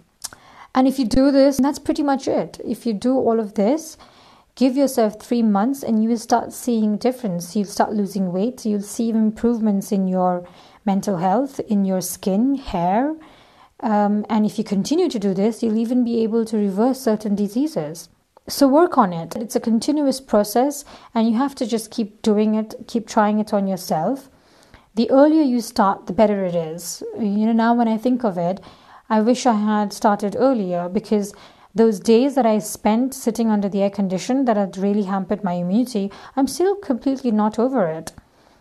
And 0.74 0.86
if 0.86 0.98
you 0.98 1.06
do 1.06 1.30
this, 1.30 1.56
that's 1.56 1.78
pretty 1.78 2.02
much 2.02 2.28
it. 2.28 2.60
If 2.64 2.84
you 2.84 2.92
do 2.92 3.16
all 3.16 3.40
of 3.40 3.54
this, 3.54 3.96
give 4.54 4.76
yourself 4.76 5.20
three 5.20 5.42
months 5.42 5.82
and 5.82 6.02
you 6.02 6.10
will 6.10 6.18
start 6.18 6.52
seeing 6.52 6.96
difference. 6.96 7.56
You'll 7.56 7.64
start 7.64 7.92
losing 7.92 8.32
weight. 8.32 8.64
You'll 8.64 8.82
see 8.82 9.08
improvements 9.08 9.90
in 9.90 10.06
your 10.06 10.46
mental 10.84 11.18
health 11.18 11.60
in 11.60 11.84
your 11.84 12.00
skin, 12.00 12.56
hair. 12.56 13.14
Um, 13.80 14.26
and 14.28 14.44
if 14.44 14.58
you 14.58 14.64
continue 14.64 15.08
to 15.08 15.18
do 15.18 15.34
this, 15.34 15.62
you'll 15.62 15.78
even 15.78 16.04
be 16.04 16.22
able 16.22 16.44
to 16.46 16.56
reverse 16.56 17.00
certain 17.00 17.34
diseases. 17.34 18.08
So 18.48 18.66
work 18.66 18.98
on 18.98 19.12
it. 19.12 19.36
It's 19.36 19.56
a 19.56 19.60
continuous 19.60 20.20
process, 20.20 20.84
and 21.14 21.28
you 21.28 21.36
have 21.36 21.54
to 21.56 21.66
just 21.66 21.90
keep 21.90 22.20
doing 22.22 22.54
it, 22.54 22.74
keep 22.86 23.06
trying 23.06 23.38
it 23.38 23.52
on 23.52 23.66
yourself. 23.66 24.28
The 24.94 25.10
earlier 25.10 25.42
you 25.42 25.60
start, 25.60 26.06
the 26.06 26.12
better 26.12 26.44
it 26.44 26.54
is. 26.54 27.02
You 27.18 27.46
know, 27.46 27.52
now 27.52 27.74
when 27.74 27.86
I 27.86 27.96
think 27.96 28.24
of 28.24 28.36
it, 28.36 28.60
I 29.08 29.20
wish 29.20 29.46
I 29.46 29.54
had 29.54 29.92
started 29.92 30.36
earlier 30.38 30.88
because 30.88 31.32
those 31.74 32.00
days 32.00 32.34
that 32.34 32.46
I 32.46 32.58
spent 32.58 33.14
sitting 33.14 33.50
under 33.50 33.68
the 33.68 33.82
air 33.82 33.90
condition 33.90 34.44
that 34.46 34.56
had 34.56 34.76
really 34.76 35.04
hampered 35.04 35.44
my 35.44 35.52
immunity, 35.52 36.10
I'm 36.34 36.48
still 36.48 36.74
completely 36.74 37.30
not 37.30 37.58
over 37.58 37.86
it 37.86 38.12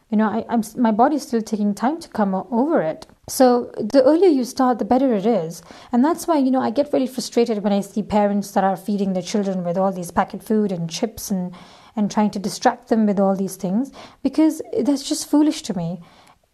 you 0.09 0.17
know 0.17 0.27
I, 0.27 0.45
i'm 0.49 0.63
my 0.75 0.91
body's 0.91 1.23
still 1.27 1.41
taking 1.41 1.73
time 1.73 1.99
to 1.99 2.09
come 2.09 2.33
over 2.35 2.81
it. 2.81 3.07
So 3.27 3.71
the 3.77 4.03
earlier 4.03 4.29
you 4.29 4.43
start 4.43 4.79
the 4.79 4.85
better 4.85 5.13
it 5.13 5.25
is. 5.25 5.61
And 5.91 6.03
that's 6.03 6.27
why 6.27 6.37
you 6.37 6.51
know 6.51 6.61
i 6.61 6.71
get 6.71 6.91
really 6.91 7.07
frustrated 7.07 7.63
when 7.63 7.73
i 7.73 7.81
see 7.81 8.03
parents 8.03 8.51
that 8.51 8.63
are 8.63 8.77
feeding 8.77 9.13
their 9.13 9.23
children 9.23 9.63
with 9.63 9.77
all 9.77 9.91
these 9.91 10.11
packet 10.11 10.43
food 10.43 10.71
and 10.71 10.89
chips 10.89 11.31
and 11.31 11.53
and 11.95 12.09
trying 12.09 12.31
to 12.31 12.39
distract 12.39 12.87
them 12.89 13.05
with 13.05 13.19
all 13.19 13.35
these 13.35 13.55
things 13.55 13.91
because 14.23 14.61
that's 14.81 15.07
just 15.07 15.29
foolish 15.29 15.61
to 15.63 15.75
me. 15.75 16.01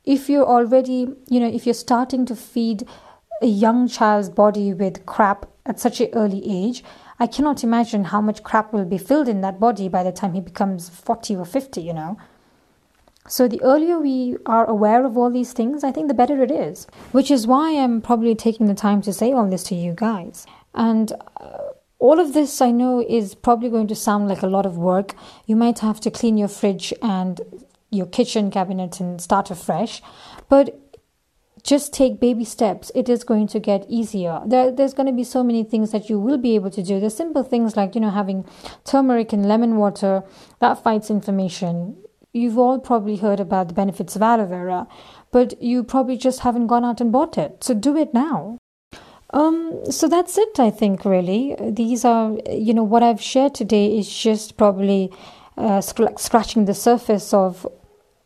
If 0.03 0.29
you're 0.29 0.45
already 0.45 1.07
you 1.29 1.39
know 1.39 1.47
if 1.47 1.65
you're 1.65 1.73
starting 1.73 2.25
to 2.25 2.35
feed 2.35 2.87
a 3.41 3.47
young 3.47 3.87
child's 3.87 4.29
body 4.29 4.73
with 4.73 5.05
crap 5.05 5.45
at 5.65 5.79
such 5.79 5.99
an 5.99 6.09
early 6.13 6.41
age 6.45 6.83
i 7.19 7.27
cannot 7.27 7.63
imagine 7.63 8.05
how 8.05 8.21
much 8.21 8.43
crap 8.43 8.71
will 8.71 8.85
be 8.85 8.97
filled 8.97 9.27
in 9.27 9.41
that 9.41 9.59
body 9.59 9.89
by 9.89 10.03
the 10.03 10.11
time 10.11 10.33
he 10.33 10.39
becomes 10.39 10.87
40 10.87 11.35
or 11.35 11.45
50 11.45 11.81
you 11.81 11.93
know 11.93 12.17
so, 13.27 13.47
the 13.47 13.61
earlier 13.63 13.99
we 13.99 14.37
are 14.45 14.65
aware 14.65 15.03
of 15.03 15.17
all 15.17 15.31
these 15.31 15.51
things, 15.51 15.83
I 15.83 15.91
think 15.91 16.07
the 16.07 16.13
better 16.13 16.43
it 16.43 16.51
is. 16.51 16.85
Which 17.11 17.31
is 17.31 17.47
why 17.47 17.71
I'm 17.71 17.99
probably 17.99 18.35
taking 18.35 18.67
the 18.67 18.75
time 18.75 19.01
to 19.01 19.13
say 19.13 19.33
all 19.33 19.49
this 19.49 19.63
to 19.63 19.75
you 19.75 19.93
guys. 19.95 20.45
And 20.75 21.11
uh, 21.41 21.57
all 21.97 22.19
of 22.19 22.33
this 22.33 22.61
I 22.61 22.69
know 22.69 23.03
is 23.07 23.33
probably 23.33 23.69
going 23.69 23.87
to 23.87 23.95
sound 23.95 24.27
like 24.27 24.43
a 24.43 24.47
lot 24.47 24.67
of 24.67 24.77
work. 24.77 25.15
You 25.47 25.55
might 25.55 25.79
have 25.79 25.99
to 26.01 26.11
clean 26.11 26.37
your 26.37 26.47
fridge 26.47 26.93
and 27.01 27.41
your 27.89 28.05
kitchen 28.05 28.51
cabinet 28.51 28.99
and 28.99 29.19
start 29.19 29.49
afresh. 29.49 30.03
But 30.47 30.79
just 31.63 31.93
take 31.93 32.19
baby 32.19 32.45
steps. 32.45 32.91
It 32.93 33.09
is 33.09 33.23
going 33.23 33.47
to 33.47 33.59
get 33.59 33.87
easier. 33.89 34.41
There, 34.45 34.69
there's 34.71 34.93
going 34.93 35.07
to 35.07 35.13
be 35.13 35.23
so 35.23 35.43
many 35.43 35.63
things 35.63 35.89
that 35.91 36.11
you 36.11 36.19
will 36.19 36.37
be 36.37 36.53
able 36.53 36.69
to 36.69 36.83
do. 36.83 36.99
There's 36.99 37.15
simple 37.15 37.41
things 37.41 37.75
like, 37.75 37.95
you 37.95 38.01
know, 38.01 38.11
having 38.11 38.45
turmeric 38.83 39.33
and 39.33 39.47
lemon 39.47 39.77
water 39.77 40.23
that 40.59 40.83
fights 40.83 41.09
inflammation 41.09 41.97
You've 42.35 42.57
all 42.57 42.79
probably 42.79 43.15
heard 43.15 43.39
about 43.39 43.69
the 43.69 43.73
benefits 43.73 44.17
of 44.17 44.21
aloe 44.21 44.45
vera, 44.45 44.87
but 45.31 45.61
you 45.61 45.85
probably 45.85 46.17
just 46.17 46.41
haven't 46.41 46.67
gone 46.67 46.83
out 46.83 46.99
and 46.99 47.09
bought 47.09 47.37
it. 47.37 47.63
So 47.63 47.73
do 47.73 47.95
it 47.95 48.13
now. 48.13 48.57
Um, 49.29 49.89
so 49.89 50.09
that's 50.09 50.37
it, 50.37 50.59
I 50.59 50.69
think, 50.69 51.05
really. 51.05 51.55
These 51.61 52.03
are, 52.03 52.37
you 52.51 52.73
know, 52.73 52.83
what 52.83 53.03
I've 53.03 53.21
shared 53.21 53.55
today 53.55 53.97
is 53.97 54.13
just 54.13 54.57
probably 54.57 55.13
uh, 55.57 55.79
sc- 55.79 56.19
scratching 56.19 56.65
the 56.65 56.73
surface 56.73 57.33
of 57.33 57.65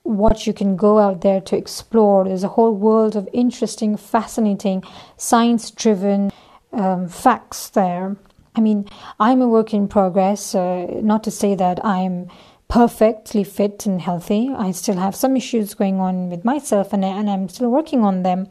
what 0.01 0.47
you 0.47 0.53
can 0.53 0.75
go 0.75 0.97
out 0.97 1.21
there 1.21 1.39
to 1.41 1.55
explore. 1.55 2.25
There's 2.25 2.43
a 2.43 2.55
whole 2.57 2.73
world 2.73 3.15
of 3.15 3.29
interesting, 3.31 3.95
fascinating, 3.95 4.83
science 5.17 5.69
driven 5.69 6.31
um, 6.73 7.07
facts 7.07 7.69
there. 7.69 8.17
I 8.55 8.61
mean, 8.61 8.89
I'm 9.19 9.43
a 9.43 9.47
work 9.47 9.71
in 9.71 9.87
progress, 9.87 10.55
uh, 10.55 10.99
not 11.03 11.23
to 11.25 11.31
say 11.31 11.53
that 11.53 11.85
I'm 11.85 12.27
perfectly 12.69 13.43
fit 13.43 13.85
and 13.87 13.99
healthy. 13.99 14.51
I 14.55 14.71
still 14.71 14.97
have 14.97 15.15
some 15.15 15.35
issues 15.35 15.73
going 15.73 15.99
on 15.99 16.29
with 16.29 16.45
myself, 16.45 16.93
and, 16.93 17.03
and 17.03 17.29
I'm 17.29 17.49
still 17.49 17.69
working 17.69 18.03
on 18.03 18.23
them. 18.23 18.47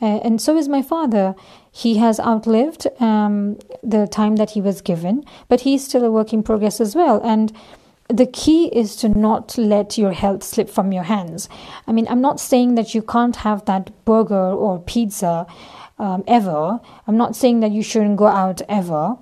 Uh, 0.00 0.20
and 0.24 0.40
so 0.40 0.56
is 0.56 0.68
my 0.68 0.82
father. 0.82 1.34
He 1.70 1.98
has 1.98 2.20
outlived 2.20 2.86
um, 3.00 3.58
the 3.82 4.06
time 4.06 4.36
that 4.36 4.50
he 4.50 4.60
was 4.60 4.80
given, 4.80 5.24
but 5.48 5.62
he's 5.62 5.84
still 5.84 6.04
a 6.04 6.10
work 6.10 6.32
in 6.32 6.42
progress 6.42 6.80
as 6.80 6.94
well. 6.94 7.20
And 7.24 7.52
the 8.08 8.26
key 8.26 8.66
is 8.68 8.94
to 8.96 9.08
not 9.08 9.58
let 9.58 9.98
your 9.98 10.12
health 10.12 10.44
slip 10.44 10.70
from 10.70 10.92
your 10.92 11.02
hands. 11.02 11.48
I 11.88 11.92
mean, 11.92 12.06
I'm 12.08 12.20
not 12.20 12.38
saying 12.38 12.76
that 12.76 12.94
you 12.94 13.02
can't 13.02 13.36
have 13.36 13.64
that 13.64 13.90
burger 14.04 14.34
or 14.34 14.80
pizza 14.80 15.44
um, 15.98 16.22
ever. 16.28 16.80
I'm 17.08 17.16
not 17.16 17.34
saying 17.34 17.60
that 17.60 17.72
you 17.72 17.82
shouldn't 17.82 18.16
go 18.16 18.26
out 18.26 18.62
ever. 18.68 19.16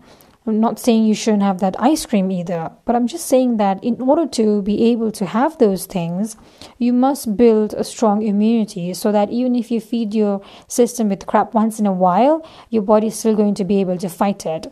I'm 0.46 0.61
not 0.61 0.78
saying 0.78 1.07
you 1.07 1.14
shouldn't 1.14 1.42
have 1.42 1.61
that 1.61 1.74
ice 1.80 2.04
cream 2.04 2.30
either, 2.30 2.70
but 2.85 2.94
I'm 2.94 3.07
just 3.07 3.26
saying 3.26 3.57
that 3.57 3.83
in 3.83 3.98
order 3.98 4.26
to 4.26 4.61
be 4.61 4.85
able 4.90 5.11
to 5.12 5.24
have 5.24 5.57
those 5.57 5.87
things, 5.87 6.37
you 6.76 6.92
must 6.92 7.38
build 7.38 7.72
a 7.72 7.83
strong 7.83 8.20
immunity 8.20 8.92
so 8.92 9.11
that 9.11 9.30
even 9.30 9.54
if 9.54 9.70
you 9.70 9.80
feed 9.80 10.12
your 10.12 10.42
system 10.68 11.09
with 11.09 11.26
crap 11.26 11.54
once 11.54 11.80
in 11.80 11.87
a 11.87 11.92
while, 11.92 12.46
your 12.68 12.83
body 12.83 13.07
is 13.07 13.18
still 13.18 13.35
going 13.35 13.54
to 13.54 13.64
be 13.64 13.80
able 13.80 13.96
to 13.96 14.09
fight 14.11 14.44
it. 14.44 14.70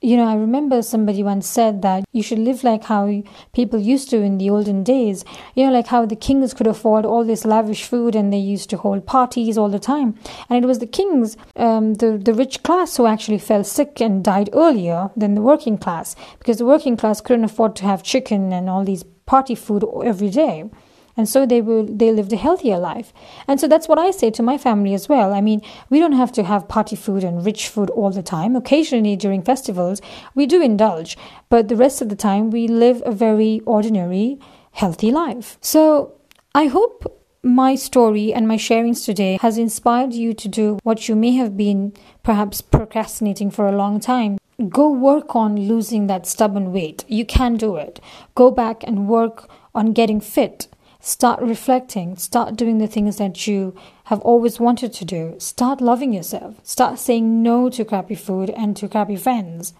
You 0.00 0.16
know, 0.16 0.28
I 0.28 0.34
remember 0.34 0.80
somebody 0.82 1.24
once 1.24 1.48
said 1.48 1.82
that 1.82 2.04
you 2.12 2.22
should 2.22 2.38
live 2.38 2.62
like 2.62 2.84
how 2.84 3.24
people 3.52 3.80
used 3.80 4.08
to 4.10 4.22
in 4.22 4.38
the 4.38 4.48
olden 4.48 4.84
days. 4.84 5.24
You 5.56 5.66
know, 5.66 5.72
like 5.72 5.88
how 5.88 6.06
the 6.06 6.14
kings 6.14 6.54
could 6.54 6.68
afford 6.68 7.04
all 7.04 7.24
this 7.24 7.44
lavish 7.44 7.82
food 7.82 8.14
and 8.14 8.32
they 8.32 8.38
used 8.38 8.70
to 8.70 8.76
hold 8.76 9.06
parties 9.06 9.58
all 9.58 9.68
the 9.68 9.80
time. 9.80 10.16
And 10.48 10.64
it 10.64 10.68
was 10.68 10.78
the 10.78 10.86
kings, 10.86 11.36
um, 11.56 11.94
the, 11.94 12.16
the 12.16 12.32
rich 12.32 12.62
class, 12.62 12.96
who 12.96 13.06
actually 13.06 13.38
fell 13.38 13.64
sick 13.64 14.00
and 14.00 14.22
died 14.22 14.50
earlier 14.52 15.10
than 15.16 15.34
the 15.34 15.42
working 15.42 15.76
class 15.76 16.14
because 16.38 16.58
the 16.58 16.66
working 16.66 16.96
class 16.96 17.20
couldn't 17.20 17.44
afford 17.44 17.74
to 17.76 17.84
have 17.84 18.04
chicken 18.04 18.52
and 18.52 18.70
all 18.70 18.84
these 18.84 19.02
party 19.26 19.56
food 19.56 19.84
every 20.04 20.30
day. 20.30 20.70
And 21.18 21.28
so 21.28 21.44
they 21.44 21.60
will 21.60 21.84
they 21.84 22.12
lived 22.12 22.32
a 22.32 22.36
healthier 22.36 22.78
life. 22.78 23.12
And 23.48 23.60
so 23.60 23.66
that's 23.66 23.88
what 23.88 23.98
i 23.98 24.10
say 24.12 24.30
to 24.30 24.42
my 24.42 24.56
family 24.56 24.94
as 24.94 25.08
well. 25.08 25.34
I 25.34 25.40
mean 25.40 25.60
we 25.90 25.98
don't 25.98 26.12
have 26.22 26.32
to 26.32 26.44
have 26.44 26.68
party 26.68 26.96
food 26.96 27.24
and 27.24 27.44
rich 27.44 27.68
food 27.68 27.90
all 27.90 28.10
the 28.10 28.22
time. 28.22 28.56
Occasionally 28.56 29.16
during 29.16 29.42
festivals 29.42 30.00
we 30.34 30.46
do 30.46 30.62
indulge. 30.62 31.18
But 31.50 31.68
the 31.68 31.76
rest 31.76 32.00
of 32.00 32.08
the 32.08 32.16
time 32.16 32.50
we 32.50 32.68
live 32.68 33.02
a 33.04 33.10
very 33.10 33.60
ordinary 33.66 34.38
healthy 34.72 35.10
life. 35.10 35.58
So 35.60 36.14
i 36.54 36.66
hope 36.66 37.14
my 37.42 37.74
story 37.74 38.32
and 38.32 38.46
my 38.46 38.56
sharings 38.56 39.04
today 39.04 39.38
has 39.40 39.58
inspired 39.58 40.12
you 40.12 40.32
to 40.34 40.48
do 40.48 40.78
what 40.82 41.08
you 41.08 41.16
may 41.16 41.32
have 41.32 41.56
been 41.56 41.92
perhaps 42.22 42.60
procrastinating 42.60 43.50
for 43.50 43.66
a 43.66 43.76
long 43.76 44.00
time. 44.00 44.38
Go 44.68 44.90
work 44.90 45.36
on 45.36 45.56
losing 45.56 46.08
that 46.08 46.26
stubborn 46.26 46.72
weight. 46.72 47.04
You 47.06 47.24
can 47.24 47.54
do 47.56 47.76
it. 47.76 48.00
Go 48.34 48.50
back 48.50 48.82
and 48.82 49.08
work 49.08 49.48
on 49.72 49.92
getting 49.92 50.20
fit 50.20 50.66
Start 51.08 51.40
reflecting. 51.40 52.16
Start 52.16 52.54
doing 52.54 52.76
the 52.76 52.86
things 52.86 53.16
that 53.16 53.46
you 53.46 53.74
have 54.04 54.20
always 54.20 54.60
wanted 54.60 54.92
to 54.92 55.06
do. 55.06 55.36
Start 55.38 55.80
loving 55.80 56.12
yourself. 56.12 56.56
Start 56.62 56.98
saying 56.98 57.42
no 57.42 57.70
to 57.70 57.84
crappy 57.86 58.14
food 58.14 58.50
and 58.50 58.76
to 58.76 58.88
crappy 58.88 59.16
friends. 59.16 59.72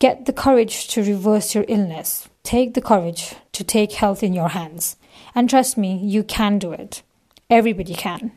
Get 0.00 0.24
the 0.24 0.32
courage 0.32 0.88
to 0.88 1.02
reverse 1.02 1.54
your 1.54 1.66
illness. 1.68 2.30
Take 2.44 2.72
the 2.72 2.80
courage 2.80 3.34
to 3.52 3.62
take 3.62 3.92
health 3.92 4.22
in 4.22 4.32
your 4.32 4.48
hands. 4.48 4.96
And 5.34 5.50
trust 5.50 5.76
me, 5.76 5.98
you 5.98 6.22
can 6.22 6.58
do 6.58 6.72
it. 6.72 7.02
Everybody 7.50 7.92
can. 7.92 8.32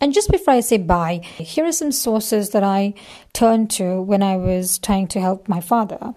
And 0.00 0.12
just 0.12 0.32
before 0.32 0.54
I 0.54 0.60
say 0.60 0.78
bye, 0.78 1.20
here 1.36 1.64
are 1.64 1.70
some 1.70 1.92
sources 1.92 2.50
that 2.50 2.64
I 2.64 2.94
turned 3.32 3.70
to 3.78 4.02
when 4.02 4.24
I 4.24 4.36
was 4.36 4.80
trying 4.80 5.06
to 5.08 5.20
help 5.20 5.48
my 5.48 5.60
father. 5.60 6.12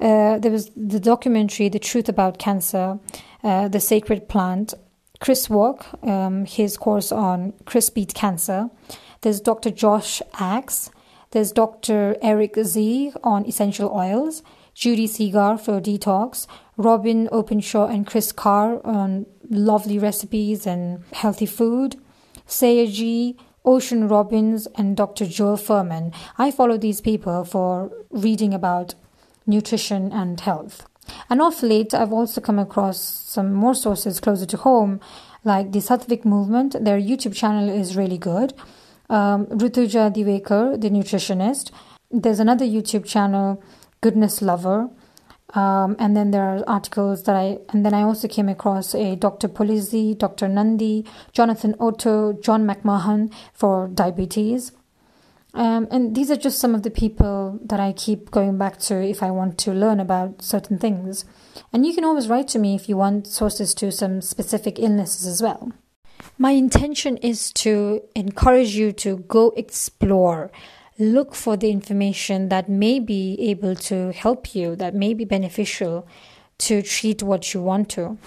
Uh, 0.00 0.40
there 0.40 0.50
was 0.50 0.72
the 0.76 0.98
documentary 0.98 1.68
The 1.68 1.78
Truth 1.78 2.08
About 2.08 2.38
Cancer, 2.38 2.98
uh, 3.44 3.68
The 3.68 3.78
Sacred 3.78 4.28
Plant, 4.28 4.74
Chris 5.20 5.48
Wark, 5.48 5.86
um, 6.04 6.44
his 6.44 6.76
course 6.76 7.12
on 7.12 7.52
Chris 7.64 7.90
Beat 7.90 8.14
Cancer. 8.14 8.70
There's 9.20 9.40
Dr. 9.40 9.70
Josh 9.70 10.20
Axe. 10.34 10.90
There's 11.30 11.52
Dr. 11.52 12.16
Eric 12.20 12.56
Z 12.62 13.12
on 13.22 13.46
essential 13.46 13.90
oils. 13.90 14.42
Judy 14.74 15.06
Segar 15.06 15.58
for 15.58 15.80
detox. 15.80 16.46
Robyn 16.76 17.28
Openshaw 17.30 17.86
and 17.86 18.06
Kris 18.06 18.32
Carr 18.32 18.84
on 18.84 19.26
lovely 19.48 19.98
recipes 19.98 20.66
and 20.66 21.04
healthy 21.12 21.46
food. 21.46 21.96
Sayer 22.46 22.86
Ji, 22.86 23.36
Ocean 23.64 24.08
Robbins, 24.08 24.66
and 24.74 24.96
Dr. 24.96 25.26
Joel 25.26 25.56
Fuhrman. 25.56 26.12
I 26.36 26.50
follow 26.50 26.76
these 26.76 27.00
people 27.00 27.44
for 27.44 27.90
reading 28.10 28.52
about 28.52 28.94
nutrition 29.46 30.12
and 30.12 30.40
health. 30.40 30.86
And 31.30 31.40
of 31.40 31.62
late, 31.62 31.94
I've 31.94 32.12
also 32.12 32.40
come 32.40 32.58
across 32.58 32.98
some 32.98 33.52
more 33.52 33.74
sources 33.74 34.20
closer 34.20 34.46
to 34.46 34.56
home, 34.56 35.00
like 35.44 35.72
the 35.72 35.80
Satvic 35.80 36.24
movement. 36.24 36.76
Their 36.84 36.98
YouTube 36.98 37.34
channel 37.34 37.68
is 37.68 37.96
really 37.96 38.18
good. 38.18 38.54
Um, 39.10 39.46
Rujuta 39.46 40.12
Diwekar, 40.14 40.80
the 40.80 40.90
nutritionist. 40.90 41.70
There's 42.10 42.40
another 42.40 42.64
YouTube 42.64 43.04
channel, 43.04 43.62
Goodness 44.00 44.40
Lover. 44.40 44.88
Um, 45.54 45.94
and 45.98 46.16
then 46.16 46.32
there 46.32 46.42
are 46.42 46.64
articles 46.66 47.22
that 47.24 47.36
I, 47.36 47.58
and 47.68 47.86
then 47.86 47.94
I 47.94 48.02
also 48.02 48.26
came 48.26 48.48
across 48.48 48.94
a 48.94 49.14
Dr. 49.14 49.48
Pulizzi, 49.48 50.18
Dr. 50.18 50.48
Nandi, 50.48 51.04
Jonathan 51.32 51.76
Otto, 51.78 52.32
John 52.32 52.66
McMahon 52.66 53.32
for 53.52 53.88
diabetes. 53.88 54.72
Um, 55.54 55.86
and 55.92 56.16
these 56.16 56.32
are 56.32 56.36
just 56.36 56.58
some 56.58 56.74
of 56.74 56.82
the 56.82 56.90
people 56.90 57.60
that 57.64 57.78
I 57.78 57.92
keep 57.92 58.32
going 58.32 58.58
back 58.58 58.78
to 58.80 59.00
if 59.00 59.22
I 59.22 59.30
want 59.30 59.56
to 59.58 59.72
learn 59.72 60.00
about 60.00 60.42
certain 60.42 60.78
things. 60.78 61.24
And 61.72 61.86
you 61.86 61.94
can 61.94 62.04
always 62.04 62.28
write 62.28 62.48
to 62.48 62.58
me 62.58 62.74
if 62.74 62.88
you 62.88 62.96
want 62.96 63.28
sources 63.28 63.72
to 63.76 63.92
some 63.92 64.20
specific 64.20 64.80
illnesses 64.80 65.26
as 65.26 65.40
well. 65.40 65.72
My 66.38 66.50
intention 66.50 67.16
is 67.18 67.52
to 67.52 68.02
encourage 68.16 68.74
you 68.74 68.90
to 68.92 69.18
go 69.28 69.52
explore, 69.56 70.50
look 70.98 71.36
for 71.36 71.56
the 71.56 71.70
information 71.70 72.48
that 72.48 72.68
may 72.68 72.98
be 72.98 73.36
able 73.40 73.76
to 73.76 74.10
help 74.12 74.56
you, 74.56 74.74
that 74.76 74.94
may 74.94 75.14
be 75.14 75.24
beneficial 75.24 76.08
to 76.58 76.82
treat 76.82 77.22
what 77.22 77.54
you 77.54 77.62
want 77.62 77.88
to. 77.90 78.18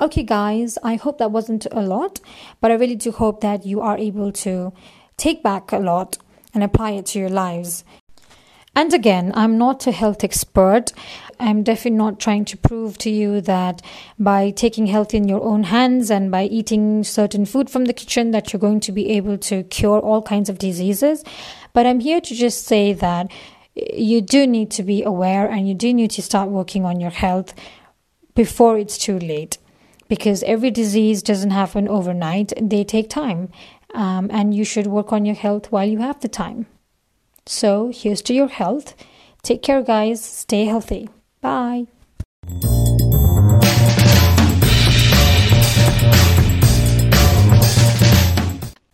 Okay, 0.00 0.22
guys, 0.22 0.78
I 0.82 0.94
hope 0.94 1.18
that 1.18 1.32
wasn't 1.32 1.66
a 1.72 1.82
lot, 1.82 2.20
but 2.62 2.70
I 2.70 2.74
really 2.74 2.96
do 2.96 3.12
hope 3.12 3.42
that 3.42 3.66
you 3.66 3.82
are 3.82 3.98
able 3.98 4.32
to 4.32 4.72
take 5.18 5.42
back 5.42 5.72
a 5.72 5.78
lot 5.78 6.16
and 6.58 6.64
apply 6.64 6.90
it 6.90 7.06
to 7.06 7.20
your 7.20 7.28
lives. 7.28 7.84
And 8.74 8.92
again, 8.92 9.32
I'm 9.34 9.58
not 9.58 9.86
a 9.86 9.92
health 9.92 10.24
expert. 10.24 10.92
I'm 11.38 11.62
definitely 11.62 11.98
not 11.98 12.18
trying 12.18 12.44
to 12.46 12.56
prove 12.56 12.98
to 12.98 13.10
you 13.10 13.40
that 13.42 13.80
by 14.18 14.50
taking 14.50 14.86
health 14.88 15.14
in 15.14 15.28
your 15.28 15.42
own 15.42 15.64
hands 15.64 16.10
and 16.10 16.32
by 16.32 16.44
eating 16.44 17.04
certain 17.04 17.46
food 17.46 17.70
from 17.70 17.84
the 17.84 17.92
kitchen 17.92 18.32
that 18.32 18.52
you're 18.52 18.60
going 18.60 18.80
to 18.80 18.92
be 18.92 19.10
able 19.10 19.38
to 19.38 19.62
cure 19.64 20.00
all 20.00 20.20
kinds 20.20 20.48
of 20.48 20.58
diseases. 20.58 21.22
But 21.72 21.86
I'm 21.86 22.00
here 22.00 22.20
to 22.20 22.34
just 22.34 22.66
say 22.66 22.92
that 22.92 23.30
you 23.76 24.20
do 24.20 24.44
need 24.44 24.72
to 24.72 24.82
be 24.82 25.04
aware 25.04 25.48
and 25.48 25.68
you 25.68 25.74
do 25.74 25.94
need 25.94 26.10
to 26.12 26.22
start 26.22 26.48
working 26.48 26.84
on 26.84 26.98
your 26.98 27.10
health 27.10 27.54
before 28.34 28.78
it's 28.78 28.98
too 28.98 29.18
late. 29.20 29.58
Because 30.08 30.42
every 30.44 30.70
disease 30.70 31.22
doesn't 31.22 31.50
happen 31.50 31.86
overnight, 31.86 32.52
they 32.60 32.82
take 32.82 33.10
time 33.10 33.50
um, 33.94 34.30
and 34.30 34.54
you 34.54 34.64
should 34.64 34.86
work 34.86 35.12
on 35.12 35.24
your 35.24 35.34
health 35.34 35.72
while 35.72 35.88
you 35.88 35.98
have 35.98 36.20
the 36.20 36.28
time. 36.28 36.66
So, 37.46 37.90
here's 37.94 38.22
to 38.22 38.34
your 38.34 38.48
health. 38.48 38.94
Take 39.42 39.62
care, 39.62 39.82
guys. 39.82 40.22
Stay 40.22 40.64
healthy. 40.64 41.08
Bye. 41.40 41.86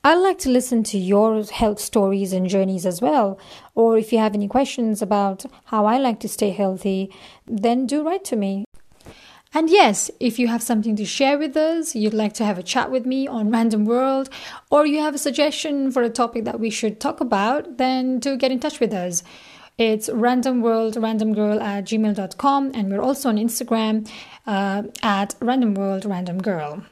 I'd 0.07 0.17
like 0.17 0.39
to 0.41 0.51
listen 0.51 0.83
to 0.85 0.99
your 0.99 1.43
health 1.45 1.81
stories 1.81 2.35
and 2.35 2.47
journeys 2.47 2.85
as 2.85 3.01
well. 3.01 3.39
Or 3.75 3.97
if 3.97 4.13
you 4.13 4.19
have 4.19 4.35
any 4.35 4.49
questions 4.49 5.01
about 5.01 5.47
how 5.65 5.87
I 5.87 5.97
like 5.97 6.21
to 6.21 6.29
stay 6.29 6.51
healthy, 6.51 7.11
then 7.47 7.87
do 7.87 8.07
write 8.07 8.23
to 8.27 8.37
me. 8.37 8.67
And 9.57 9.71
yes, 9.71 10.11
if 10.19 10.41
you 10.41 10.49
have 10.49 10.63
something 10.63 10.97
to 10.97 11.05
share 11.05 11.39
with 11.39 11.57
us, 11.57 11.95
you'd 11.95 12.13
like 12.13 12.33
to 12.35 12.45
have 12.45 12.59
a 12.59 12.63
chat 12.63 12.91
with 12.91 13.07
me 13.07 13.29
on 13.29 13.53
Random 13.53 13.85
World, 13.85 14.29
or 14.69 14.85
you 14.85 15.01
have 15.01 15.15
a 15.15 15.19
suggestion 15.19 15.93
for 15.93 16.03
a 16.03 16.11
topic 16.11 16.45
that 16.45 16.59
we 16.59 16.71
should 16.71 16.99
talk 16.99 17.21
about, 17.21 17.79
then 17.79 18.19
do 18.19 18.37
get 18.37 18.51
in 18.51 18.59
touch 18.59 18.81
with 18.81 18.93
us. 18.93 19.23
It's 19.79 20.09
randomworldrandomgirl 20.09 21.63
at 21.63 21.85
gmail.com, 21.85 22.73
and 22.75 22.91
we're 22.91 23.01
also 23.01 23.29
on 23.29 23.37
Instagram 23.37 24.11
uh, 24.45 24.83
at 25.05 25.39
randomworldrandomgirl. 25.39 26.85